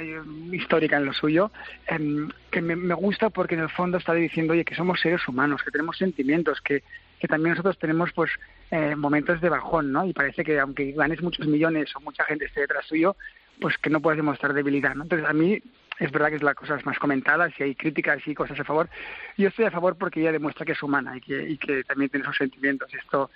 [0.51, 1.51] histórica en lo suyo,
[1.87, 5.27] em, que me, me gusta porque en el fondo está diciendo, oye, que somos seres
[5.27, 6.81] humanos, que tenemos sentimientos, que
[7.19, 8.31] que también nosotros tenemos pues
[8.71, 10.05] eh, momentos de bajón, ¿no?
[10.05, 13.15] Y parece que aunque ganes muchos millones o mucha gente esté detrás suyo,
[13.59, 15.03] pues que no puedes demostrar debilidad, ¿no?
[15.03, 15.61] Entonces a mí
[15.99, 18.89] es verdad que es la cosa más comentada, si hay críticas y cosas a favor.
[19.37, 22.09] Yo estoy a favor porque ella demuestra que es humana y que, y que también
[22.09, 22.93] tiene sus sentimientos.
[22.93, 23.31] Esto,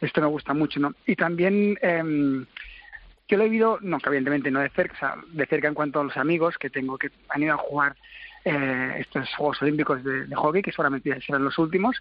[0.00, 0.94] esto me gusta mucho, ¿no?
[1.06, 2.44] Y también eh,
[3.28, 5.74] yo lo he vivido, no, que evidentemente no de cerca, o sea, de cerca en
[5.74, 7.94] cuanto a los amigos que tengo que han ido a jugar
[8.44, 11.96] eh, estos Juegos Olímpicos de, hockey, que seguramente serán los últimos,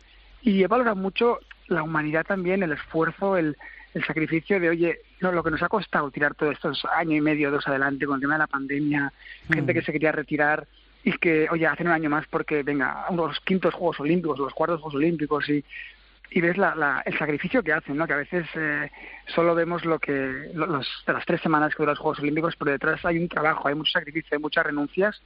[0.47, 3.57] y he valorado mucho la humanidad también, el esfuerzo, el,
[3.93, 7.21] el sacrificio de, oye, no, lo que nos ha costado tirar todos estos año y
[7.21, 9.11] medio, dos adelante con el tema de la pandemia,
[9.51, 9.83] gente que mm.
[9.83, 10.65] se quería retirar
[11.03, 14.79] y que, oye, hacen un año más porque, venga, unos quintos Juegos Olímpicos, los cuartos
[14.79, 15.65] Juegos Olímpicos y,
[16.31, 18.07] y ves la, la, el sacrificio que hacen, ¿no?
[18.07, 18.89] Que a veces eh,
[19.35, 22.71] solo vemos lo que los, de las tres semanas que duran los Juegos Olímpicos, pero
[22.71, 25.21] detrás hay un trabajo, hay mucho sacrificio, hay muchas renuncias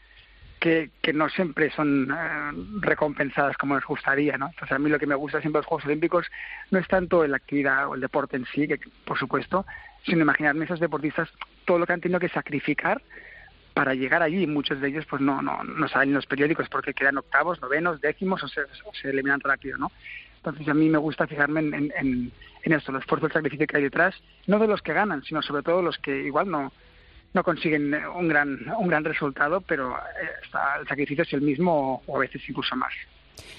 [0.62, 2.52] que, que no siempre son eh,
[2.82, 4.50] recompensadas como les gustaría, ¿no?
[4.50, 6.28] Entonces a mí lo que me gusta siempre de los Juegos Olímpicos
[6.70, 9.66] no es tanto la actividad o el deporte en sí, que por supuesto,
[10.06, 11.30] sino imaginarme esos deportistas
[11.66, 13.02] todo lo que han tenido que sacrificar
[13.74, 14.46] para llegar allí.
[14.46, 18.00] Muchos de ellos pues no, no, no salen en los periódicos porque quedan octavos, novenos,
[18.00, 18.62] décimos o se,
[19.02, 19.92] se eliminan rápido, ¿no?
[20.38, 22.32] Entonces a mí me gusta fijarme en, en, en,
[22.62, 24.14] en esto, el esfuerzo, el sacrificio que hay detrás,
[24.46, 26.72] no de los que ganan, sino sobre todo los que igual no,
[27.34, 30.48] no consiguen un gran, un gran resultado, pero eh,
[30.80, 32.94] el sacrificio es el mismo o a veces incluso más.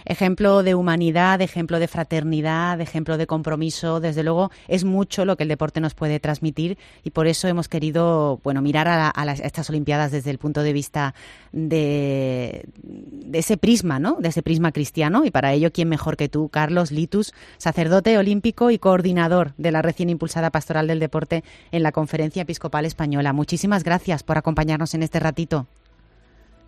[0.05, 5.45] Ejemplo de humanidad, ejemplo de fraternidad, ejemplo de compromiso, desde luego es mucho lo que
[5.45, 10.11] el deporte nos puede transmitir y por eso hemos querido bueno mirar a, estas Olimpiadas
[10.11, 11.14] desde el punto de vista
[11.53, 14.16] de, de, ese prisma, ¿no?
[14.18, 18.70] De ese prisma cristiano y para ello quién mejor que tú, Carlos Litus, sacerdote olímpico
[18.70, 23.33] y coordinador de la recién impulsada Pastoral del Deporte en la Conferencia Episcopal Española.
[23.33, 25.66] Muchísimas gracias por acompañarnos en este ratito.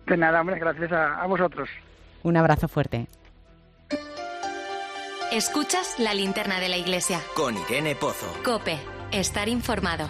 [0.07, 1.67] De nada, hombre, gracias a vosotros.
[2.25, 3.07] Un abrazo fuerte.
[5.31, 7.21] Escuchas la linterna de la iglesia.
[7.35, 8.25] Con Irene Pozo.
[8.43, 8.79] Cope,
[9.11, 10.09] estar informado.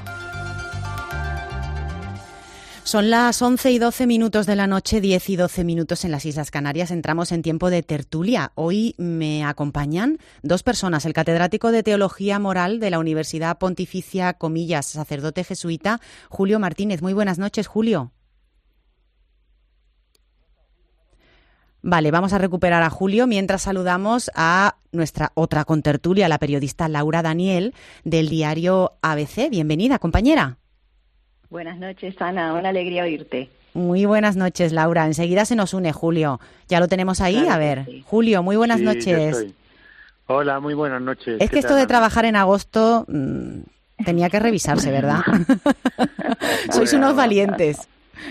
[2.83, 6.25] Son las 11 y 12 minutos de la noche, 10 y 12 minutos en las
[6.25, 6.89] Islas Canarias.
[6.89, 8.53] Entramos en tiempo de tertulia.
[8.55, 11.05] Hoy me acompañan dos personas.
[11.05, 15.99] El catedrático de Teología Moral de la Universidad Pontificia Comillas, sacerdote jesuita,
[16.29, 17.01] Julio Martínez.
[17.01, 18.13] Muy buenas noches, Julio.
[21.87, 27.21] Vale, vamos a recuperar a Julio mientras saludamos a nuestra otra contertulia, la periodista Laura
[27.21, 29.51] Daniel del diario ABC.
[29.51, 30.57] Bienvenida, compañera.
[31.51, 32.53] Buenas noches, Ana.
[32.53, 33.51] Una alegría oírte.
[33.75, 35.05] Muy buenas noches, Laura.
[35.05, 36.39] Enseguida se nos une Julio.
[36.67, 37.47] Ya lo tenemos ahí.
[37.47, 39.45] a ver, Julio, muy buenas noches.
[40.25, 41.37] Hola, muy buenas noches.
[41.39, 43.59] Es que esto de trabajar en agosto mm,
[44.03, 45.21] tenía que revisarse, ¿verdad?
[46.71, 47.87] Sois unos valientes.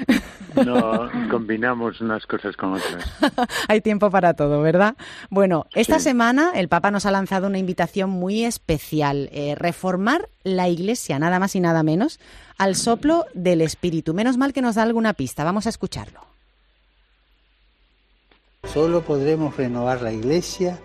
[0.56, 3.04] No combinamos unas cosas con otras.
[3.68, 4.96] Hay tiempo para todo, ¿verdad?
[5.30, 10.68] Bueno, esta semana el Papa nos ha lanzado una invitación muy especial, eh, reformar la
[10.68, 12.20] Iglesia, nada más y nada menos,
[12.58, 14.14] al soplo del Espíritu.
[14.14, 16.20] Menos mal que nos da alguna pista, vamos a escucharlo.
[18.64, 20.78] Solo podremos renovar la Iglesia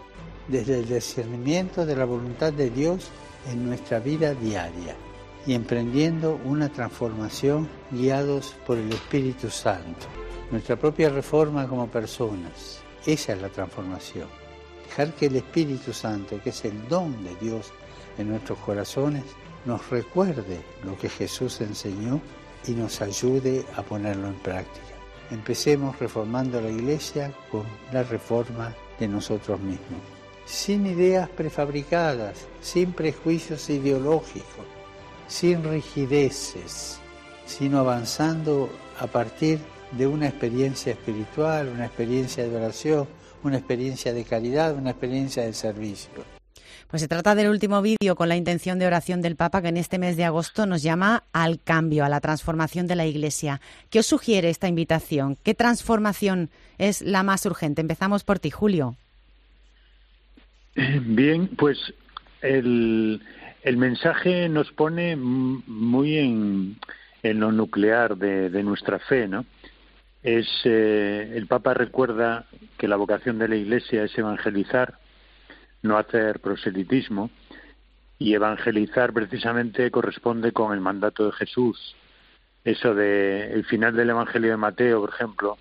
[0.47, 3.09] desde el discernimiento de la voluntad de Dios
[3.51, 4.95] en nuestra vida diaria
[5.49, 10.05] y emprendiendo una transformación guiados por el Espíritu Santo.
[10.51, 14.27] Nuestra propia reforma como personas, esa es la transformación.
[14.85, 17.71] Dejar que el Espíritu Santo, que es el don de Dios
[18.19, 19.23] en nuestros corazones,
[19.65, 22.21] nos recuerde lo que Jesús enseñó
[22.67, 24.85] y nos ayude a ponerlo en práctica.
[25.31, 30.01] Empecemos reformando la iglesia con la reforma de nosotros mismos,
[30.45, 34.67] sin ideas prefabricadas, sin prejuicios ideológicos,
[35.29, 36.99] sin rigideces,
[37.45, 38.69] sino avanzando
[38.99, 39.59] a partir
[39.91, 43.07] de una experiencia espiritual, una experiencia de oración,
[43.43, 46.25] una experiencia de caridad, una experiencia de servicio.
[46.89, 49.77] Pues se trata del último vídeo con la intención de oración del Papa que en
[49.77, 53.61] este mes de agosto nos llama al cambio, a la transformación de la Iglesia.
[53.91, 55.37] ¿Qué os sugiere esta invitación?
[55.43, 56.49] ¿Qué transformación
[56.79, 57.81] es la más urgente?
[57.81, 58.95] Empezamos por ti, Julio.
[60.75, 61.77] Bien, pues
[62.41, 63.21] el,
[63.63, 69.45] el mensaje nos pone muy en, lo nuclear de, nuestra fe, ¿no?
[70.21, 72.45] Es eh, el Papa recuerda
[72.77, 74.95] que la vocación de la Iglesia es evangelizar,
[75.81, 77.29] no hacer proselitismo,
[78.17, 81.95] y evangelizar precisamente corresponde con el mandato de Jesús.
[82.65, 85.57] Eso de el final del Evangelio de Mateo, por ejemplo,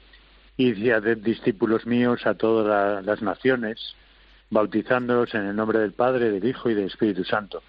[0.57, 3.95] y discípulos míos a todas las naciones,
[4.51, 7.63] bautizándolos en el nombre del Padre, del Hijo y del Espíritu Santo.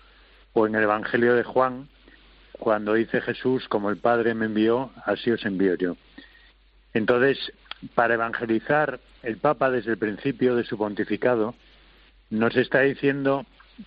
[0.54, 1.88] O en el Evangelio de Juan,
[2.54, 5.96] cuando dice Jesús, como el Padre me envió, así os envío yo.
[6.94, 7.38] Entonces,
[7.96, 11.56] para evangelizar, el Papa desde el principio de su pontificado
[12.30, 13.46] nos está diciendo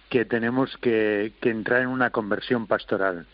[0.08, 3.26] que tenemos que, entrar en una conversión pastoral.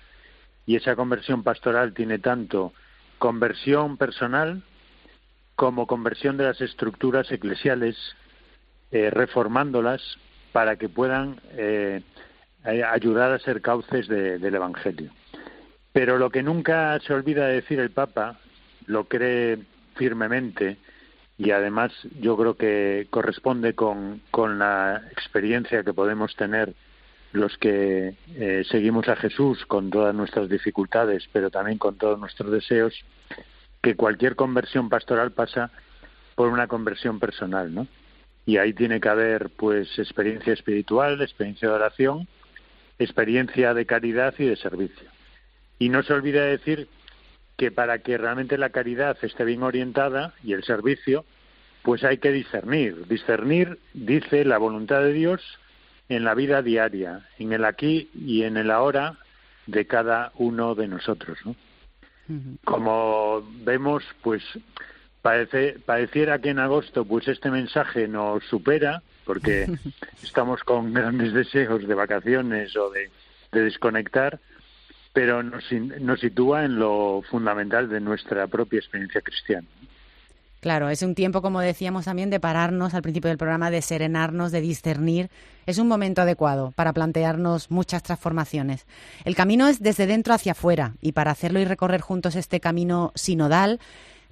[0.67, 2.73] Y esa conversión pastoral tiene tanto
[3.19, 4.63] conversión personal
[5.55, 7.97] como conversión de las estructuras eclesiales,
[8.93, 10.03] eh, reformándolas
[10.53, 12.03] para que puedan eh,
[12.65, 15.11] ayudar a ser cauces del Evangelio.
[15.93, 18.39] Pero lo que nunca se olvida de decir el Papa,
[18.87, 19.59] lo cree
[19.97, 20.77] firmemente,
[21.37, 26.75] y además yo creo que corresponde con, con la experiencia que podemos tener
[27.33, 32.51] los que eh, seguimos a Jesús con todas nuestras dificultades, pero también con todos nuestros
[32.51, 32.95] deseos,
[33.83, 35.71] que cualquier conversión pastoral pasa
[36.35, 37.87] por una conversión personal, ¿no?
[38.47, 42.27] Y ahí tiene que haber, pues, experiencia espiritual, experiencia de oración,
[42.99, 45.09] experiencia de caridad y de servicio.
[45.79, 46.89] Y no se olvide decir
[47.57, 51.25] que para que realmente la caridad esté bien orientada y el servicio,
[51.83, 53.07] pues hay que discernir.
[53.07, 55.43] Discernir, dice la voluntad de Dios,
[56.09, 59.19] en la vida diaria, en el aquí y en el ahora
[59.67, 61.39] de cada uno de nosotros.
[61.45, 61.55] ¿no?
[62.65, 64.43] Como vemos, pues
[65.29, 69.67] parece, pareciera que en agosto pues este mensaje nos supera, porque
[70.23, 73.11] estamos con grandes deseos de vacaciones o de
[73.53, 74.41] desconectar,
[75.13, 75.71] pero nos,
[76.01, 79.69] nos sitúa en lo fundamental de nuestra propia experiencia cristiana.
[80.61, 84.51] Claro, es un tiempo, como decíamos también, de pararnos al principio del programa, de serenarnos,
[84.51, 85.29] de discernir.
[85.67, 88.87] Es un momento adecuado para plantearnos muchas transformaciones.
[89.27, 93.13] El camino es desde dentro hacia afuera y para hacerlo y recorrer juntos este camino
[93.15, 93.79] sinodal,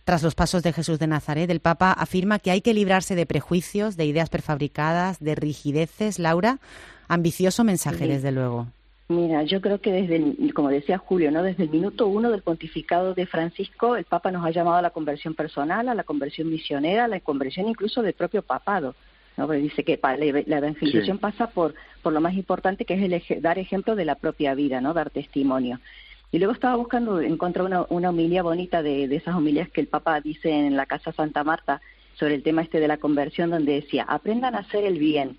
[0.06, 3.26] tras los pasos de Jesús de Nazaret, el Papa afirma que hay que librarse de
[3.26, 6.20] prejuicios, de ideas prefabricadas, de rigideces.
[6.20, 6.60] Laura,
[7.08, 8.68] ambicioso mensaje, desde luego.
[9.08, 13.14] Mira, yo creo que desde, como decía Julio, no desde el minuto uno del pontificado
[13.14, 17.06] de Francisco, el Papa nos ha llamado a la conversión personal, a la conversión misionera,
[17.06, 18.94] a la conversión incluso del propio papado.
[19.36, 19.46] ¿no?
[19.48, 23.58] Porque dice que la evangelización pasa por, por lo más importante que es el dar
[23.58, 25.80] ejemplo de la propia vida, no dar testimonio.
[26.32, 30.20] Y luego estaba buscando, encontré una, una bonita de, de esas homilías que el Papa
[30.20, 31.80] dice en la Casa Santa Marta
[32.14, 35.36] sobre el tema este de la conversión, donde decía, aprendan a hacer el bien,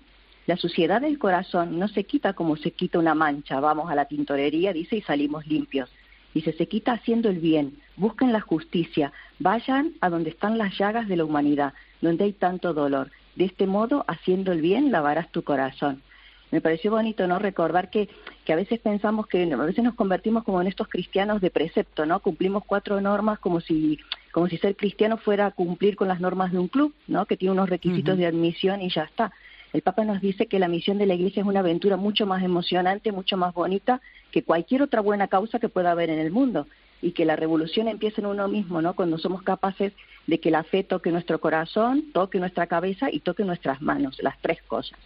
[0.48, 3.60] la suciedad del corazón no se quita como se quita una mancha.
[3.60, 5.90] Vamos a la tintorería, dice, y salimos limpios.
[6.32, 7.76] Dice, se quita haciendo el bien.
[7.96, 9.12] Busquen la justicia.
[9.38, 13.10] Vayan a donde están las llagas de la humanidad, donde hay tanto dolor.
[13.36, 16.02] De este modo, haciendo el bien, lavarás tu corazón.
[16.50, 18.08] Me pareció bonito no recordar que,
[18.44, 22.06] que a veces pensamos que a veces nos convertimos como en estos cristianos de precepto,
[22.06, 22.20] ¿no?
[22.20, 23.98] Cumplimos cuatro normas como si
[24.32, 27.26] como si ser cristiano fuera cumplir con las normas de un club, ¿no?
[27.26, 29.32] Que tiene unos requisitos de admisión y ya está.
[29.72, 32.42] El Papa nos dice que la misión de la Iglesia es una aventura mucho más
[32.42, 36.66] emocionante, mucho más bonita que cualquier otra buena causa que pueda haber en el mundo
[37.02, 38.94] y que la revolución empieza en uno mismo, ¿no?
[38.94, 39.92] Cuando somos capaces
[40.26, 44.38] de que la fe toque nuestro corazón, toque nuestra cabeza y toque nuestras manos, las
[44.40, 44.98] tres cosas.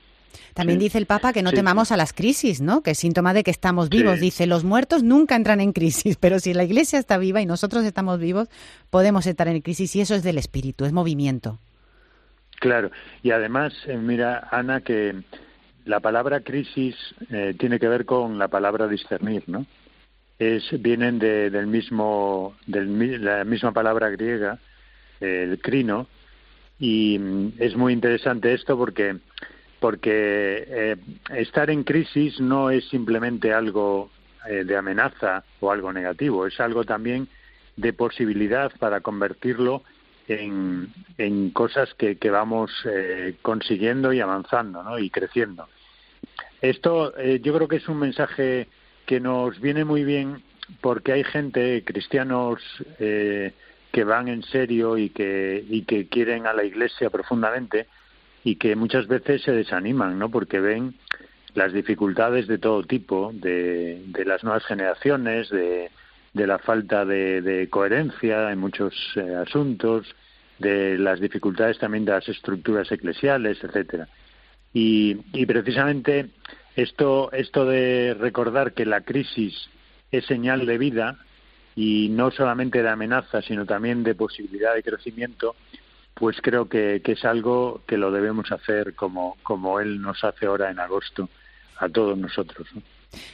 [0.54, 2.82] También dice el Papa que no temamos a las crisis, ¿no?
[2.82, 4.20] Que es síntoma de que estamos vivos.
[4.20, 7.84] Dice, los muertos nunca entran en crisis, pero si la Iglesia está viva y nosotros
[7.84, 8.48] estamos vivos,
[8.90, 11.58] podemos estar en crisis y eso es del espíritu, es movimiento.
[12.60, 12.90] Claro,
[13.22, 15.16] y además, eh, mira, Ana, que
[15.84, 16.94] la palabra crisis
[17.30, 19.66] eh, tiene que ver con la palabra discernir, ¿no?
[20.38, 24.58] Es, vienen de, del mismo, del, la misma palabra griega,
[25.20, 26.06] el crino,
[26.78, 29.16] y mm, es muy interesante esto porque
[29.82, 30.96] porque eh,
[31.36, 34.10] estar en crisis no es simplemente algo
[34.48, 37.28] de amenaza o algo negativo, es algo también
[37.76, 39.82] de posibilidad para convertirlo
[40.28, 44.98] en, cosas que, que vamos eh, consiguiendo y avanzando ¿no?
[44.98, 45.68] y creciendo.
[46.60, 48.68] Esto eh, yo creo que es un mensaje
[49.06, 50.42] que nos viene muy bien
[50.80, 52.62] porque hay gente, cristianos,
[52.98, 53.52] eh,
[53.90, 57.88] que van en serio y que, y que quieren a la Iglesia profundamente
[58.44, 60.30] y que muchas veces se desaniman, ¿no?
[60.30, 60.94] Porque ven
[61.54, 65.90] las dificultades de todo tipo, de, de las nuevas generaciones, de,
[66.32, 70.06] de la falta de, coherencia en muchos eh, asuntos,
[70.58, 74.08] de las dificultades también de las estructuras eclesiales, etcétera.
[74.72, 76.30] Y, y precisamente
[76.76, 79.68] esto, esto de recordar que la crisis
[80.10, 81.18] es señal de vida
[81.74, 85.56] y no solamente de amenaza, sino también de posibilidad de crecimiento,
[86.14, 90.46] pues creo que, que es algo que lo debemos hacer como, como él nos hace
[90.46, 91.28] ahora en agosto
[91.78, 92.68] a todos nosotros.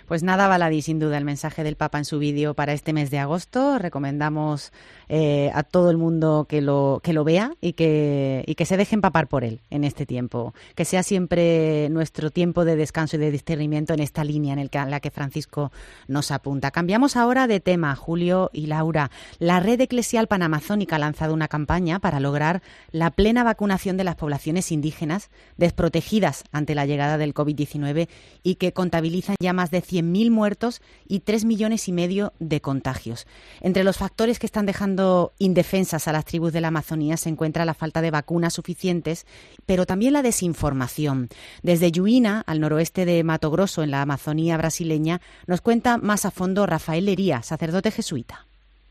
[0.07, 3.11] Pues nada, Baladí, sin duda, el mensaje del Papa en su vídeo para este mes
[3.11, 3.79] de agosto.
[3.79, 4.72] Recomendamos
[5.09, 8.76] eh, a todo el mundo que lo, que lo vea y que, y que se
[8.76, 10.55] deje empapar por él en este tiempo.
[10.74, 14.70] Que sea siempre nuestro tiempo de descanso y de discernimiento en esta línea en, el
[14.72, 15.72] en la que Francisco
[16.07, 16.70] nos apunta.
[16.70, 19.11] Cambiamos ahora de tema, Julio y Laura.
[19.39, 24.16] La red eclesial panamazónica ha lanzado una campaña para lograr la plena vacunación de las
[24.16, 28.09] poblaciones indígenas desprotegidas ante la llegada del COVID-19
[28.43, 33.27] y que contabilizan ya más de 100.000 muertos y 3 millones y medio de contagios.
[33.61, 37.64] Entre los factores que están dejando indefensas a las tribus de la Amazonía se encuentra
[37.64, 39.27] la falta de vacunas suficientes,
[39.66, 41.29] pero también la desinformación.
[41.62, 46.31] Desde Yuina, al noroeste de Mato Grosso, en la Amazonía brasileña, nos cuenta más a
[46.31, 48.47] fondo Rafael Lería, sacerdote jesuita.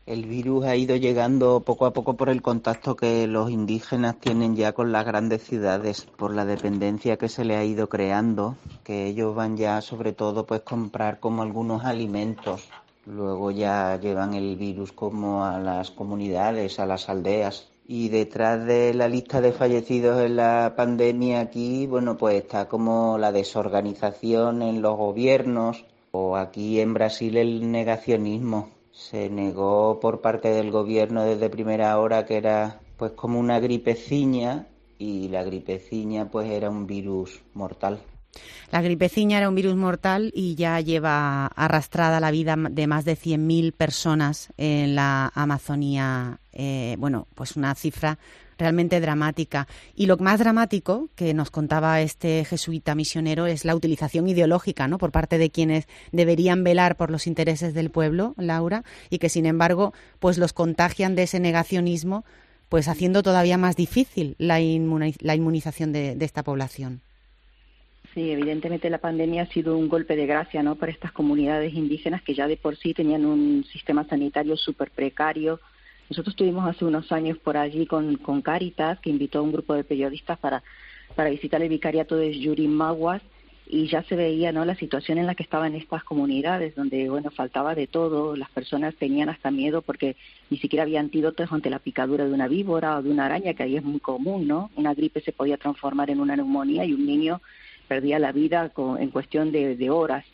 [0.08, 4.56] El virus ha ido llegando poco a poco por el contacto que los indígenas tienen
[4.56, 9.06] ya con las grandes ciudades, por la dependencia que se le ha ido creando, que
[9.06, 12.70] ellos van ya sobre todo pues comprar como algunos alimentos,
[13.04, 17.68] luego ya llevan el virus como a las comunidades, a las aldeas.
[17.86, 23.18] Y detrás de la lista de fallecidos en la pandemia aquí, bueno, pues está como
[23.18, 30.48] la desorganización en los gobiernos o aquí en Brasil el negacionismo se negó por parte
[30.48, 34.66] del gobierno desde primera hora que era pues como una gripeciña
[34.98, 38.00] y la gripeciña pues era un virus mortal.
[38.72, 43.16] La gripeciña era un virus mortal y ya lleva arrastrada la vida de más de
[43.16, 46.40] 100.000 personas en la Amazonía.
[46.52, 48.18] Eh, bueno, pues una cifra
[48.58, 49.66] realmente dramática.
[49.94, 54.98] Y lo más dramático que nos contaba este jesuita misionero es la utilización ideológica, ¿no?
[54.98, 59.46] Por parte de quienes deberían velar por los intereses del pueblo, Laura, y que sin
[59.46, 62.24] embargo, pues los contagian de ese negacionismo,
[62.68, 67.00] pues haciendo todavía más difícil la, inmunización de, de esta población.
[68.14, 70.76] Sí, evidentemente la pandemia ha sido un golpe de gracia ¿no?
[70.76, 75.60] para estas comunidades indígenas que ya de por sí tenían un sistema sanitario súper precario,
[76.10, 79.74] nosotros estuvimos hace unos años por allí con, con Caritas, que invitó a un grupo
[79.74, 80.62] de periodistas para,
[81.14, 83.22] para visitar el vicariato de Yurimaguas
[83.70, 87.30] y ya se veía no la situación en la que estaban estas comunidades donde bueno
[87.30, 90.16] faltaba de todo las personas tenían hasta miedo porque
[90.48, 93.64] ni siquiera había antídotos ante la picadura de una víbora o de una araña que
[93.64, 97.04] ahí es muy común no una gripe se podía transformar en una neumonía y un
[97.04, 97.42] niño
[97.88, 100.24] perdía la vida en cuestión de, de horas.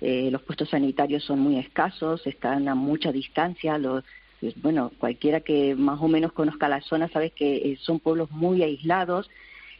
[0.00, 4.04] Eh, los puestos sanitarios son muy escasos están a mucha distancia los
[4.40, 8.30] pues, bueno, cualquiera que más o menos conozca la zona sabe que eh, son pueblos
[8.30, 9.30] muy aislados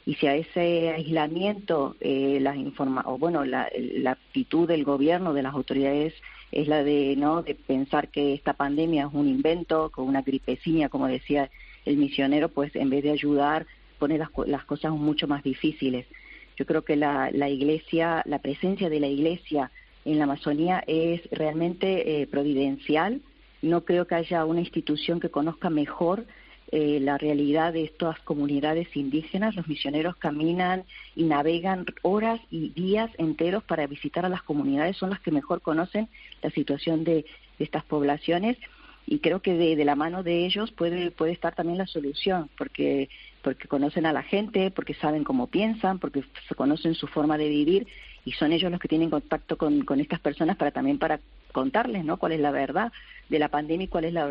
[0.07, 5.35] y si a ese aislamiento eh, las informa o bueno la, la, actitud del gobierno
[5.35, 6.15] de las autoridades
[6.53, 10.89] es la de no de pensar que esta pandemia es un invento con una gripecina
[10.89, 11.51] como decía
[11.85, 13.67] el misionero pues en vez de ayudar
[13.99, 16.07] pone las, las cosas mucho más difíciles.
[16.57, 19.73] Yo creo que la, la iglesia la presencia de la iglesia
[20.05, 23.21] en la Amazonía es realmente eh, providencial
[23.63, 26.27] no creo que haya una institución que conozca mejor
[26.73, 29.55] eh, la realidad de estas comunidades indígenas.
[29.55, 30.83] Los misioneros caminan
[31.15, 35.63] y navegan horas y días enteros para visitar a las comunidades, son las que mejor
[35.63, 36.09] conocen
[36.43, 37.25] la situación de,
[37.59, 38.59] estas poblaciones
[39.07, 42.51] y creo que de, de, la mano de ellos puede, puede estar también la solución,
[42.59, 43.09] porque,
[43.41, 46.23] porque conocen a la gente, porque saben cómo piensan, porque
[46.55, 47.87] conocen su forma de vivir
[48.27, 51.21] y son ellos los que tienen contacto con, con estas personas para también para
[51.57, 52.19] contarles ¿no?
[52.19, 52.93] cuál es la verdad
[53.31, 54.29] de la pandemia y cuál es la,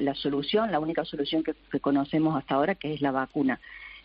[0.00, 3.60] la, solución, la única solución que, conocemos hasta ahora, que es la vacuna.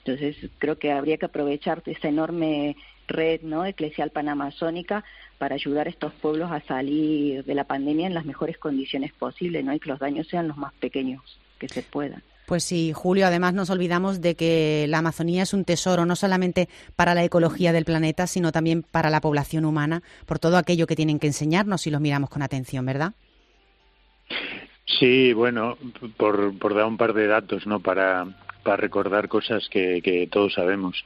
[0.06, 2.76] Entonces, creo que habría que aprovechar esa enorme
[3.08, 5.04] red no eclesial panamazónica
[5.40, 9.66] para ayudar a estos pueblos a salir de la pandemia en las mejores condiciones posibles
[9.66, 9.74] ¿no?
[9.74, 12.22] y que los daños sean los más pequeños que se puedan.
[12.46, 16.68] Pues sí, Julio, además nos olvidamos de que la Amazonía es un tesoro no solamente
[16.96, 20.96] para la ecología del planeta, sino también para la población humana, por todo aquello que
[20.96, 23.14] tienen que enseñarnos si los miramos con atención, ¿verdad?
[24.86, 25.78] Sí, bueno,
[26.18, 27.80] por, dar un par de datos, ¿no?
[27.80, 28.26] Para,
[28.66, 31.04] recordar cosas que, que todos sabemos.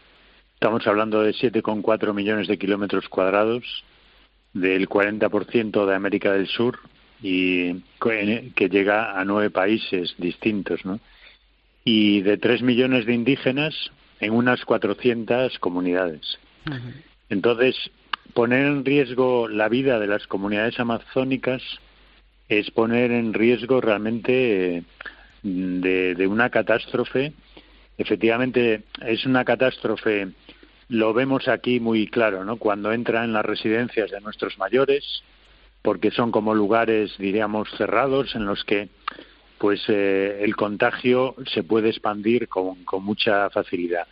[0.55, 3.83] Estamos hablando de 7,4 millones de kilómetros cuadrados,
[4.53, 6.79] del 40% de América del Sur
[7.21, 10.99] y que llega a nueve países distintos, ¿no?
[11.88, 13.73] Y de tres millones de indígenas
[14.19, 16.38] en unas 400 comunidades.
[17.29, 17.77] Entonces,
[18.33, 21.61] poner en riesgo la vida de las comunidades amazónicas
[22.49, 24.83] es poner en riesgo realmente
[25.43, 27.31] de, de una catástrofe.
[27.97, 30.27] Efectivamente, es una catástrofe,
[30.89, 32.57] lo vemos aquí muy claro, ¿no?
[32.57, 35.23] Cuando entra en las residencias de nuestros mayores,
[35.81, 38.89] porque son como lugares, diríamos, cerrados en los que
[39.58, 44.08] pues eh, el contagio se puede expandir con, con mucha facilidad.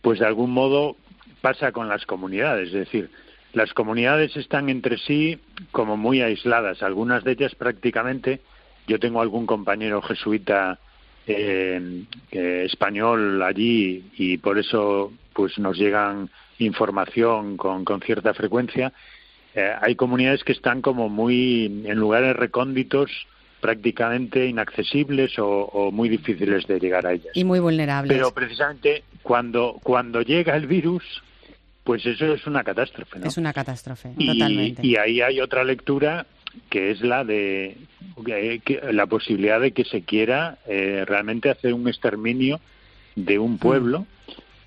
[0.00, 0.96] Pues de algún modo
[1.40, 3.10] pasa con las comunidades, es decir,
[3.52, 5.38] las comunidades están entre sí
[5.70, 8.40] como muy aisladas, algunas de ellas prácticamente,
[8.86, 10.78] yo tengo algún compañero jesuita
[11.26, 18.92] eh, español allí y por eso pues nos llegan información con, con cierta frecuencia,
[19.54, 23.10] eh, hay comunidades que están como muy en lugares recónditos
[23.62, 27.30] prácticamente inaccesibles o, muy difíciles de llegar a ellas.
[27.32, 28.12] Y muy vulnerables.
[28.14, 31.04] Pero precisamente cuando, cuando llega el virus,
[31.84, 33.20] pues eso es una catástrofe.
[33.20, 33.26] ¿no?
[33.26, 34.84] Es una catástrofe, y, totalmente.
[34.84, 36.26] Y ahí hay otra lectura
[36.68, 37.76] que es la de
[38.90, 42.60] la posibilidad de que se quiera eh, realmente hacer un exterminio
[43.14, 44.04] de un pueblo mm.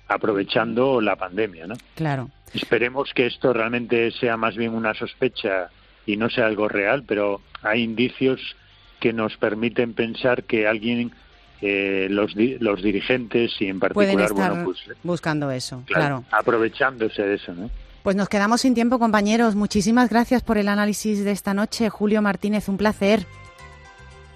[0.08, 1.74] aprovechando la pandemia, ¿no?
[1.94, 2.30] Claro.
[2.54, 5.68] Esperemos que esto realmente sea más bien una sospecha
[6.06, 8.56] y no sea algo real, pero hay indicios
[9.00, 11.12] que nos permiten pensar que alguien,
[11.60, 17.54] eh, los, los dirigentes y en particular, bueno, pues, buscando eso, claro, aprovechándose de eso,
[17.54, 17.70] ¿no?
[18.02, 19.56] Pues nos quedamos sin tiempo, compañeros.
[19.56, 21.90] Muchísimas gracias por el análisis de esta noche.
[21.90, 23.26] Julio Martínez, un placer.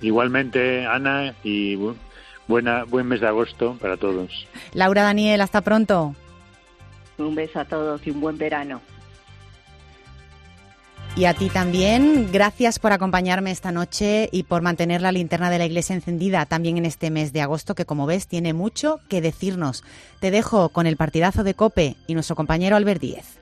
[0.01, 1.79] Igualmente, Ana, y
[2.49, 4.49] buena, buen mes de agosto para todos.
[4.73, 6.17] Laura Daniel, hasta pronto.
[7.19, 8.81] Un beso a todos y un buen verano.
[11.17, 15.59] Y a ti también, gracias por acompañarme esta noche y por mantener la linterna de
[15.59, 19.21] la iglesia encendida también en este mes de agosto que como ves tiene mucho que
[19.21, 19.83] decirnos.
[20.21, 23.40] Te dejo con el partidazo de Cope y nuestro compañero Albert Díez.